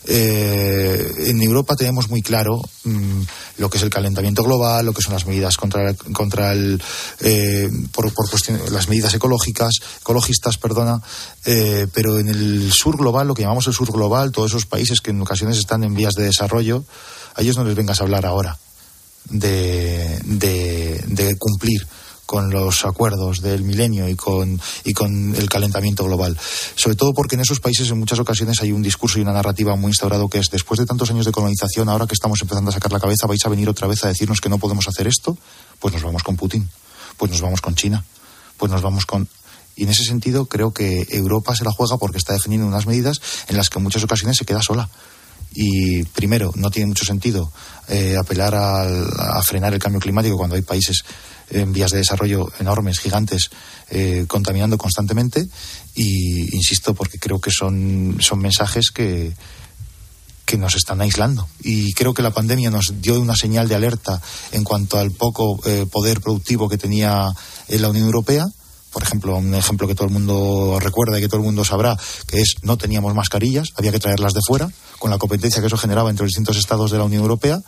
[0.07, 3.22] Eh, en Europa tenemos muy claro mm,
[3.59, 6.82] lo que es el calentamiento global, lo que son las medidas contra, contra el,
[7.20, 11.01] eh, por, por cuestión- las medidas ecológicas, ecologistas, perdona,
[11.45, 15.00] eh, pero en el sur global, lo que llamamos el sur global, todos esos países
[15.00, 16.84] que en ocasiones están en vías de desarrollo,
[17.34, 18.58] a ellos no les vengas a hablar ahora
[19.30, 21.86] de, de, de cumplir
[22.32, 26.38] con los acuerdos del milenio y con, y con el calentamiento global.
[26.76, 29.76] Sobre todo porque en esos países en muchas ocasiones hay un discurso y una narrativa
[29.76, 32.72] muy instaurado que es después de tantos años de colonización, ahora que estamos empezando a
[32.72, 35.36] sacar la cabeza, vais a venir otra vez a decirnos que no podemos hacer esto,
[35.78, 36.66] pues nos vamos con Putin,
[37.18, 38.02] pues nos vamos con China,
[38.56, 39.28] pues nos vamos con...
[39.76, 43.20] Y en ese sentido creo que Europa se la juega porque está defendiendo unas medidas
[43.48, 44.88] en las que en muchas ocasiones se queda sola.
[45.54, 47.52] Y primero, no tiene mucho sentido
[47.88, 51.02] eh, apelar al- a, frenar el cambio climático cuando hay países
[51.50, 53.50] en vías de desarrollo enormes, gigantes,
[53.90, 55.46] eh, contaminando constantemente.
[55.94, 59.34] Y insisto, porque creo que son, son mensajes que,
[60.46, 61.46] que nos están aislando.
[61.60, 65.60] Y creo que la pandemia nos dio una señal de alerta en cuanto al poco
[65.66, 67.34] eh, poder productivo que tenía
[67.68, 68.46] eh, la Unión Europea.
[68.93, 71.97] Por ejemplo, un ejemplo que todo el mundo recuerda y que todo el mundo sabrá,
[72.26, 75.78] que es no teníamos mascarillas, había que traerlas de fuera, con la competencia que eso
[75.78, 77.61] generaba entre los distintos estados de la Unión Europea.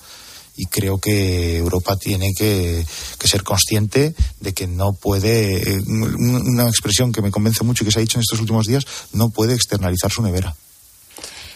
[0.57, 2.87] Y creo que Europa tiene que,
[3.19, 6.15] que ser consciente de que no puede, eh, un-
[6.55, 8.87] una expresión que me convence mucho y que se ha dicho en estos últimos días,
[9.13, 10.55] no puede externalizar su nevera.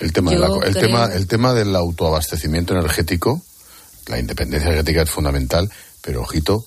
[0.00, 3.40] El tema, de Yo la- el, creo- tema, el tema del autoabastecimiento energético,
[4.06, 6.64] la independencia energética es fundamental, pero ojito,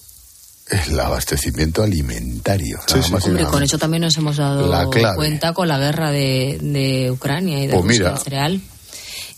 [0.71, 2.79] el abastecimiento alimentario.
[2.87, 6.11] nada más Hombre, nada con eso también nos hemos dado La cuenta con la guerra
[6.11, 8.61] de, de Ucrania y de Pues del cereal.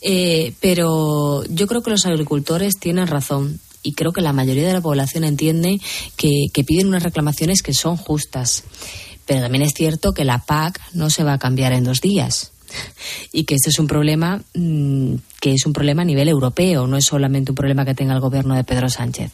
[0.02, 4.74] Eh, pero yo creo que los agricultores tienen razón y creo que la mayoría de
[4.74, 5.80] la población entiende
[6.16, 8.64] que, que piden unas reclamaciones que son justas.
[9.26, 12.53] Pero también es cierto que la PAC no se va a cambiar en dos días
[13.32, 16.96] y que este es un problema mm, que es un problema a nivel europeo, no
[16.96, 19.32] es solamente un problema que tenga el gobierno de Pedro Sánchez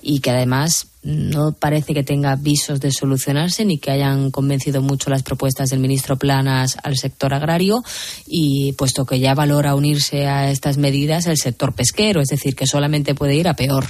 [0.00, 5.10] y que además no parece que tenga visos de solucionarse ni que hayan convencido mucho
[5.10, 7.82] las propuestas del ministro Planas al sector agrario
[8.26, 12.66] y puesto que ya valora unirse a estas medidas el sector pesquero, es decir, que
[12.66, 13.84] solamente puede ir a peor.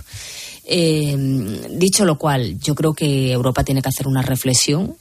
[0.64, 1.16] Eh,
[1.70, 4.96] dicho lo cual, yo creo que Europa tiene que hacer una reflexión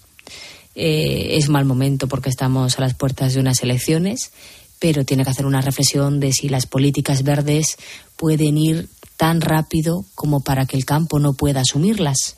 [0.81, 4.31] eh, es mal momento porque estamos a las puertas de unas elecciones,
[4.79, 7.75] pero tiene que hacer una reflexión de si las políticas verdes
[8.15, 12.37] pueden ir tan rápido como para que el campo no pueda asumirlas.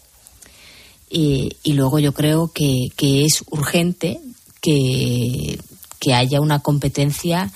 [1.07, 4.19] Y, luego yo creo que, que es urgente
[4.59, 5.59] que,
[5.99, 7.51] que haya una competencia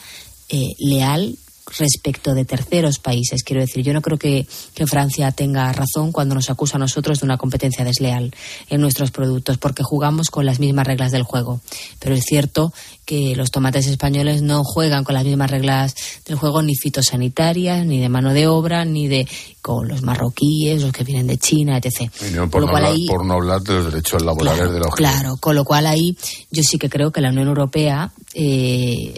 [0.50, 1.36] eh, leal
[1.78, 3.44] respecto de terceros países.
[3.44, 7.20] Quiero decir, yo no creo que, que, Francia tenga razón cuando nos acusa a nosotros
[7.20, 8.34] de una competencia desleal
[8.70, 11.62] en nuestros productos, porque jugamos con las mismas reglas del juego.
[12.00, 12.74] Pero es cierto
[13.06, 15.96] que los tomates españoles no juegan con las mismas reglas
[16.26, 19.28] del juego, ni fitosanitarias, ni de mano de obra, ni de
[19.62, 22.12] con los marroquíes, los que vienen de China, etc.
[22.52, 25.64] por, no hablar, por, no hablar, de los derechos laborales de los Claro, con lo
[25.64, 26.16] cual ahí
[26.52, 29.14] yo sí que creo que la Unión Europea, eh,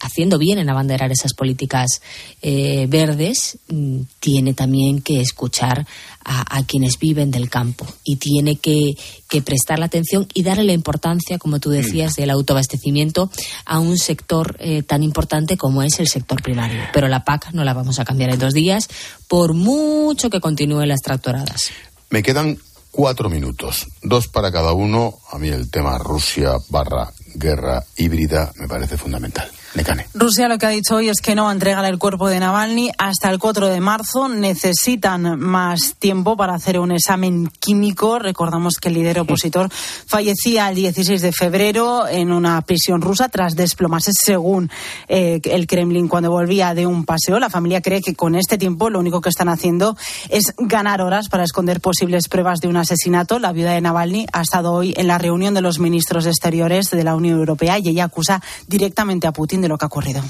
[0.00, 2.00] haciendo bien en abanderar esas políticas
[2.40, 5.86] eh, verdes, mm, tiene también que escuchar
[6.30, 8.94] a, quienes viven del campo y tiene que,
[9.44, 13.30] prestar la atención y darle la importancia, como tú decías, del autoabastecimiento
[13.64, 16.80] a un sector eh, tan importante como es el sector primario.
[16.92, 18.88] Pero la PAC no la vamos a cambiar en dos días,
[19.28, 21.70] por mucho que continúen las tractoradas.
[22.10, 22.58] Me quedan
[22.90, 25.18] cuatro minutos, dos para cada uno.
[25.32, 29.50] A mí el tema Rusia barra guerra híbrida me parece fundamental.
[30.14, 33.30] Rusia lo que ha dicho hoy es que no entrega el cuerpo de Navalny hasta
[33.30, 34.28] el 4 de marzo.
[34.28, 38.18] Necesitan más tiempo para hacer un examen químico.
[38.18, 43.54] Recordamos que el líder opositor fallecía el 16 de febrero en una prisión rusa tras
[43.54, 44.70] desplomarse, según
[45.08, 47.38] eh, el Kremlin, cuando volvía de un paseo.
[47.38, 49.96] La familia cree que con este tiempo lo único que están haciendo
[50.30, 53.38] es ganar horas para esconder posibles pruebas de un asesinato.
[53.38, 57.04] La viuda de Navalny ha estado hoy en la reunión de los ministros exteriores de
[57.04, 60.22] la Unión Europea y ella acusa directamente a Putin de lo que ha ocurrido.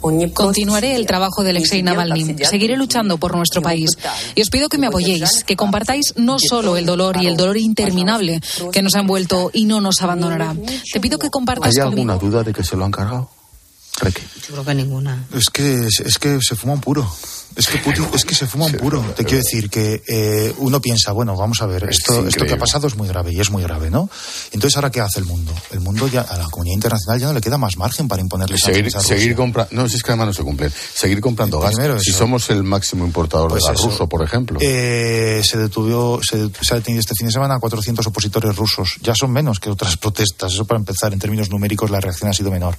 [0.00, 2.36] Continuaré el trabajo de Alexei Navalny.
[2.44, 3.90] Seguiré luchando por nuestro país.
[4.34, 7.56] Y os pido que me apoyéis, que compartáis no solo el dolor y el dolor
[7.56, 8.40] interminable
[8.72, 10.54] que nos ha envuelto y no nos abandonará.
[10.92, 13.30] Te pido que compartas ¿Hay alguna duda de que se lo han cargado?
[14.02, 15.26] Yo creo que ninguna.
[15.34, 17.10] Es que, es que se fuma un puro.
[17.56, 19.00] Es que Putin es que se fuma un puro.
[19.16, 22.58] Te quiero decir que eh, uno piensa, bueno, vamos a ver, esto, esto que ha
[22.58, 24.08] pasado es muy grave y es muy grave, ¿no?
[24.52, 25.52] Entonces, ¿ahora qué hace el mundo?
[25.72, 28.58] El mundo ya, a la comunidad internacional ya no le queda más margen para imponerle
[28.58, 29.74] seguir, seguir comprando.
[29.74, 30.70] No, es que además no se cumple.
[30.70, 31.74] Seguir comprando gas.
[32.00, 34.58] si somos el máximo importador de pues gas ruso, por ejemplo.
[34.60, 38.98] Eh, se, detuvo, se, se, ha detenido este fin de semana a 400 opositores rusos.
[39.02, 40.52] Ya son menos que otras protestas.
[40.52, 42.76] Eso para empezar, en términos numéricos, la reacción ha sido menor.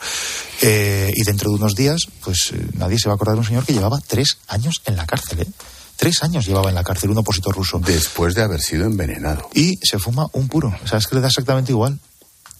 [0.61, 3.65] Eh, y dentro de unos días, pues nadie se va a acordar de un señor
[3.65, 5.47] que llevaba tres años en la cárcel, ¿eh?
[5.99, 7.77] Tres años llevaba en la cárcel un opositor ruso.
[7.79, 9.49] Después de haber sido envenenado.
[9.53, 10.73] Y se fuma un puro.
[10.81, 11.99] O sea, es que le da exactamente igual.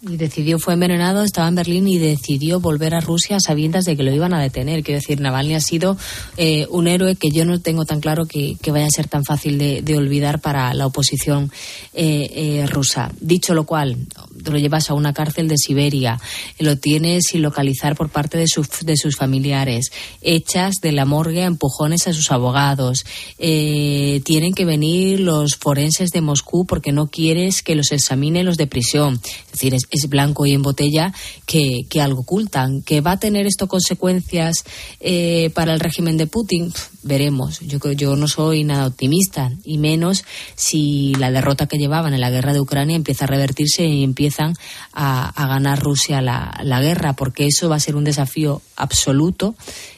[0.01, 3.97] Y decidió, fue envenenado, estaba en Berlín y decidió volver a Rusia a sabiendas de
[3.97, 4.81] que lo iban a detener.
[4.81, 5.97] Quiero decir, Navalny ha sido
[6.37, 9.57] eh, un héroe que yo no tengo tan claro que, vaya a ser tan fácil
[9.57, 11.51] de, olvidar para la oposición
[11.93, 13.11] eh, eh, rusa.
[13.19, 13.97] Dicho lo cual,
[14.45, 16.19] lo llevas a una cárcel de Siberia,
[16.59, 18.45] lo tienes sin localizar por parte de,
[18.81, 23.05] de sus familiares, echas de la morgue a empujones a sus abogados,
[23.37, 28.67] tienen que venir los forenses de Moscú porque no quieres que los examinen los de
[28.67, 29.19] prisión.
[29.45, 31.13] Es decir, es, es blanco y en botella
[31.45, 32.81] que, algo ocultan.
[32.81, 34.63] ¿Que va a tener esto consecuencias
[34.99, 36.71] eh, para el régimen de Putin?
[37.03, 37.59] Veremos.
[37.59, 40.23] Yo, yo no soy nada optimista, y menos
[40.55, 44.53] si la derrota que llevaban en la guerra de Ucrania empieza a revertirse y empiezan
[44.93, 49.55] a, ganar Rusia la, la, guerra, porque eso va a ser un desafío absoluto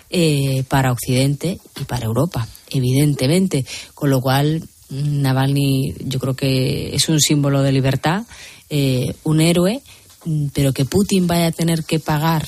[0.09, 3.65] eh, para Occidente y para Europa, evidentemente.
[3.93, 8.23] Con lo cual, Navalny yo creo que es un símbolo de libertad
[8.73, 9.81] eh, un héroe,
[10.53, 12.45] pero que Putin vaya a tener que pagar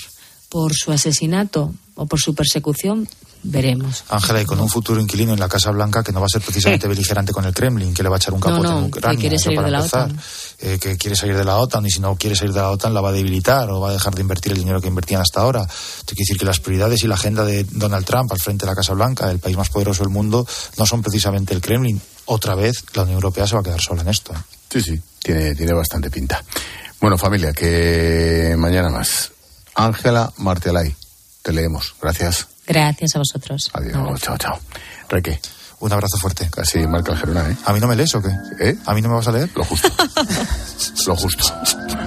[0.48, 3.10] por su asesinato o por su persecución,
[3.44, 4.04] veremos.
[4.10, 6.42] Ángela, y con un futuro inquilino en la Casa Blanca que no va a ser
[6.42, 9.16] precisamente beligerante con el Kremlin, que le va a echar un capote en Ucrania.
[9.16, 10.20] Que quiere salir de la OTAN.
[10.60, 12.94] Eh, que quiere salir de la OTAN y si no quiere salir de la OTAN
[12.94, 15.42] la va a debilitar o va a dejar de invertir el dinero que invertían hasta
[15.42, 15.66] ahora.
[15.66, 18.72] Te quiero decir que las prioridades y la agenda de Donald Trump al frente de
[18.72, 22.02] la Casa Blanca, el país más poderoso del mundo, no son precisamente el Kremlin.
[22.26, 24.34] Otra vez la Unión Europea se va a quedar sola en esto.
[24.70, 26.44] Sí, sí, tiene, tiene bastante pinta.
[27.02, 29.32] Bueno, familia, que mañana más.
[29.76, 30.96] Ángela Martelay,
[31.42, 31.96] te leemos.
[32.02, 32.53] Gracias.
[32.68, 33.70] Gracias a vosotros.
[33.74, 34.60] Adiós, chao, chao.
[35.10, 35.40] Reque.
[35.84, 36.50] Un abrazo fuerte.
[36.50, 37.58] Casi marca el Gerona, ¿eh?
[37.66, 38.30] ¿A mí no me lees o qué?
[38.58, 38.78] ¿Eh?
[38.86, 39.50] ¿A mí no me vas a leer?
[39.54, 39.90] Lo justo.
[41.08, 41.44] Lo justo.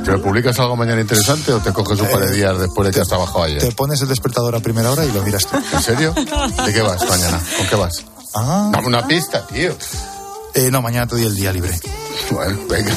[0.03, 2.95] ¿Te publicas algo mañana interesante o te coges un par de eh, días después de
[2.95, 3.61] que has trabajado ayer?
[3.61, 5.59] Te pones el despertador a primera hora y lo miras tú.
[5.75, 6.15] ¿En serio?
[6.15, 7.39] ¿De qué vas mañana?
[7.59, 8.05] ¿Con qué vas?
[8.35, 8.71] Ah.
[8.73, 9.77] Dame una pista, tío.
[10.55, 11.79] Eh, no, mañana te doy el día libre.
[12.31, 12.95] Bueno, venga.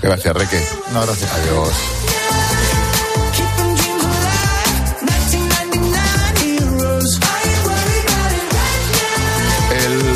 [0.00, 0.64] Gracias, Reque.
[0.92, 1.28] No, gracias.
[1.32, 2.13] Adiós.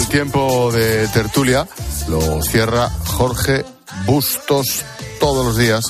[0.08, 1.68] El tiempo de tertulia
[2.08, 3.62] lo cierra Jorge
[4.06, 4.82] Bustos
[5.20, 5.84] todos los días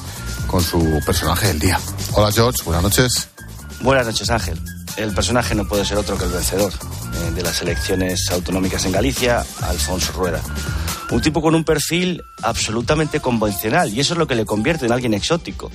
[0.49, 1.79] con su personaje del día.
[2.15, 3.29] Hola George, buenas noches.
[3.81, 4.61] Buenas noches Ángel.
[4.97, 8.91] El personaje no puede ser otro que el vencedor eh, de las elecciones autonómicas en
[8.91, 10.43] Galicia, Alfonso Rueda
[11.13, 14.91] Un tipo con un perfil absolutamente convencional y eso es lo que le convierte en
[14.91, 15.71] alguien exótico.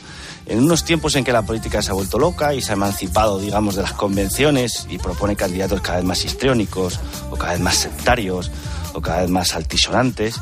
[0.46, 3.40] En unos tiempos en que la política se ha vuelto loca y se ha emancipado,
[3.40, 7.00] digamos, de las convenciones y propone candidatos cada vez más histriónicos
[7.32, 8.52] o cada vez más sectarios
[8.94, 10.40] o cada vez más altisonantes,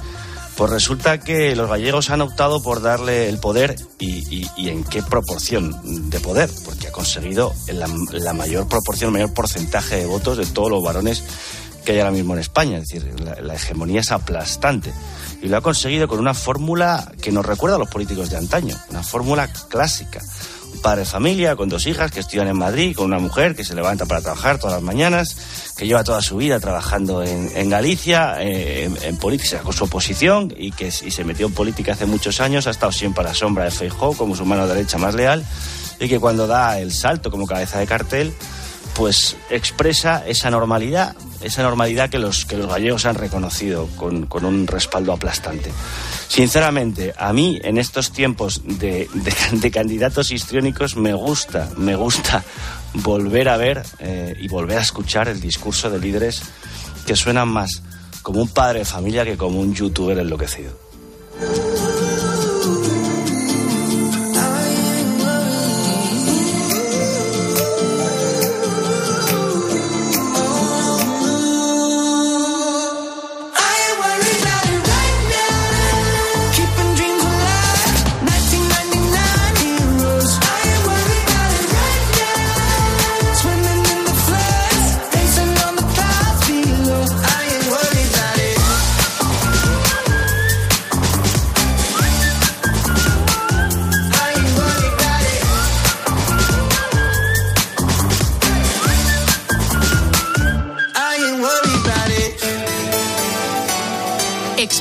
[0.58, 6.10] pues resulta que los gallegos han optado por darle el poder y, en qué proporción
[6.10, 10.70] de poder, porque ha conseguido la, mayor proporción, el mayor porcentaje de votos de todos
[10.70, 11.24] los varones
[11.86, 12.78] que hay ahora mismo en España.
[12.78, 14.94] Es decir, la, hegemonía es aplastante.
[15.42, 18.76] Y lo ha conseguido con una fórmula que nos recuerda a los políticos de antaño,
[18.90, 20.22] una fórmula clásica.
[20.74, 23.66] Un padre de familia con dos hijas que estudian en Madrid, con una mujer que
[23.66, 25.36] se levanta para trabajar todas las mañanas,
[25.76, 30.72] que lleva toda su vida trabajando en, Galicia, eh, en, política, con su oposición y
[30.72, 33.72] que se metió en política hace muchos años, ha estado siempre a la sombra de
[33.72, 35.46] Feijóo como su mano derecha más leal
[36.00, 38.34] y que cuando da el salto como cabeza de cartel,
[38.96, 44.68] pues expresa esa normalidad, esa normalidad que los, que los gallegos han reconocido con, un
[44.68, 45.72] respaldo aplastante.
[46.28, 49.08] Sinceramente, a mí en estos tiempos de,
[49.72, 52.44] candidatos histriónicos me gusta, me gusta
[52.94, 56.42] volver a ver eh, y volver a escuchar el discurso de líderes
[57.06, 57.82] que suenan más
[58.22, 60.91] como un padre de familia que como un youtuber enloquecido.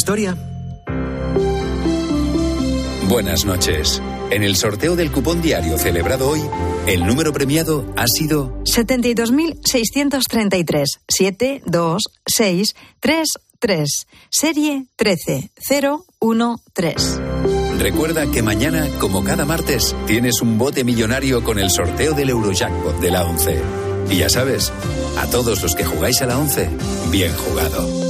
[0.00, 0.34] historia?
[3.06, 4.00] Buenas noches.
[4.30, 6.40] En el sorteo del cupón diario celebrado hoy,
[6.86, 17.20] el número premiado ha sido 72.633 72633 serie 13013.
[17.78, 23.00] Recuerda que mañana, como cada martes, tienes un bote millonario con el sorteo del Eurojackpot
[23.00, 23.60] de la 11.
[24.08, 24.72] Y ya sabes,
[25.18, 26.70] a todos los que jugáis a la 11,
[27.10, 28.09] bien jugado.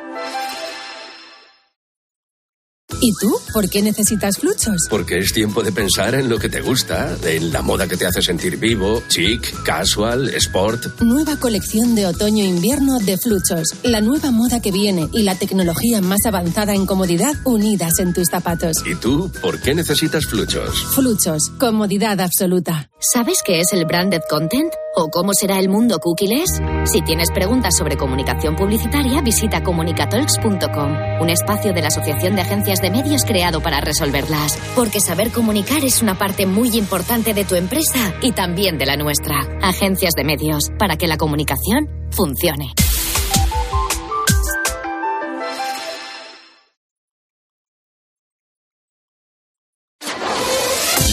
[2.99, 3.33] ¿Y tú?
[3.53, 4.87] ¿Por qué necesitas fluchos?
[4.89, 8.05] Porque es tiempo de pensar en lo que te gusta, en la moda que te
[8.05, 11.01] hace sentir vivo, chic, casual, sport.
[11.01, 13.75] Nueva colección de otoño-invierno de fluchos.
[13.83, 18.27] La nueva moda que viene y la tecnología más avanzada en comodidad unidas en tus
[18.29, 18.77] zapatos.
[18.85, 19.31] ¿Y tú?
[19.41, 20.83] ¿Por qué necesitas fluchos?
[20.95, 21.51] Fluchos.
[21.59, 22.89] Comodidad absoluta.
[22.99, 24.71] ¿Sabes qué es el branded content?
[24.95, 26.61] ¿O cómo será el mundo cookies?
[26.85, 32.80] Si tienes preguntas sobre comunicación publicitaria, visita comunicatalks.com, un espacio de la Asociación de Agencias
[32.81, 34.57] de Medios creado para resolverlas.
[34.75, 38.97] Porque saber comunicar es una parte muy importante de tu empresa y también de la
[38.97, 39.35] nuestra.
[39.61, 42.73] Agencias de Medios, para que la comunicación funcione.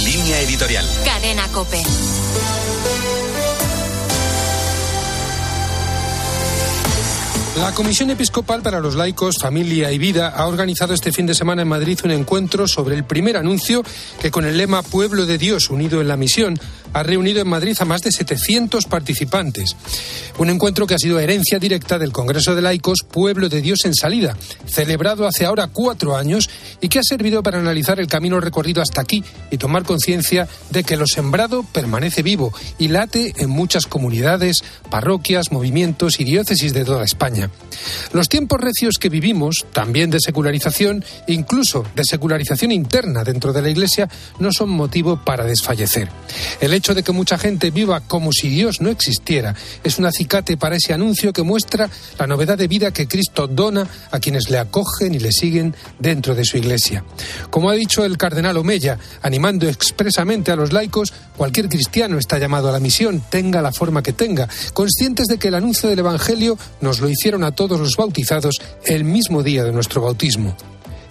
[0.04, 0.86] Línea editorial.
[1.04, 1.82] Cadena Cope.
[7.58, 11.62] La Comisión Episcopal para los Laicos, Familia y Vida ha organizado este fin de semana
[11.62, 13.82] en Madrid un encuentro sobre el primer anuncio
[14.20, 16.56] que con el lema Pueblo de Dios unido en la misión
[16.92, 19.76] ha reunido en Madrid a más de 700 participantes.
[20.38, 23.94] Un encuentro que ha sido herencia directa del Congreso de Laicos Pueblo de Dios en
[23.94, 24.36] Salida,
[24.66, 26.48] celebrado hace ahora cuatro años
[26.80, 30.84] y que ha servido para analizar el camino recorrido hasta aquí y tomar conciencia de
[30.84, 36.84] que lo sembrado permanece vivo y late en muchas comunidades, parroquias, movimientos y diócesis de
[36.84, 37.50] toda España.
[38.12, 43.70] Los tiempos recios que vivimos, también de secularización, incluso de secularización interna dentro de la
[43.70, 44.08] Iglesia,
[44.38, 46.08] no son motivo para desfallecer.
[46.60, 49.54] El hecho de que mucha gente viva como si Dios no existiera
[49.84, 53.86] es un acicate para ese anuncio que muestra la novedad de vida que Cristo dona
[54.10, 57.04] a quienes le acogen y le siguen dentro de su iglesia.
[57.50, 62.68] Como ha dicho el cardenal Omeya, animando expresamente a los laicos, cualquier cristiano está llamado
[62.68, 66.58] a la misión, tenga la forma que tenga, conscientes de que el anuncio del Evangelio
[66.80, 70.56] nos lo hicieron a todos los bautizados el mismo día de nuestro bautismo.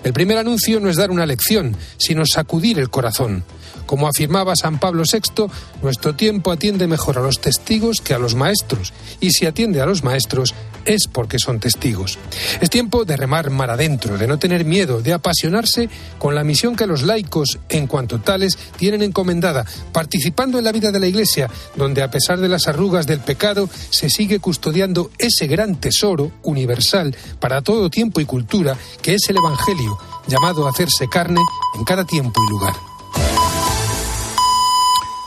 [0.03, 3.43] El primer anuncio no es dar una lección, sino sacudir el corazón.
[3.87, 5.45] Como afirmaba San Pablo VI,
[5.81, 9.87] nuestro tiempo atiende mejor a los testigos que a los maestros, y si atiende a
[9.87, 10.53] los maestros
[10.85, 12.17] es porque son testigos.
[12.61, 16.75] Es tiempo de remar mar adentro, de no tener miedo, de apasionarse con la misión
[16.75, 21.49] que los laicos, en cuanto tales, tienen encomendada, participando en la vida de la Iglesia,
[21.75, 27.15] donde a pesar de las arrugas del pecado, se sigue custodiando ese gran tesoro universal
[27.39, 31.41] para todo tiempo y cultura, que es el Evangelio, llamado a hacerse carne
[31.77, 32.73] en cada tiempo y lugar.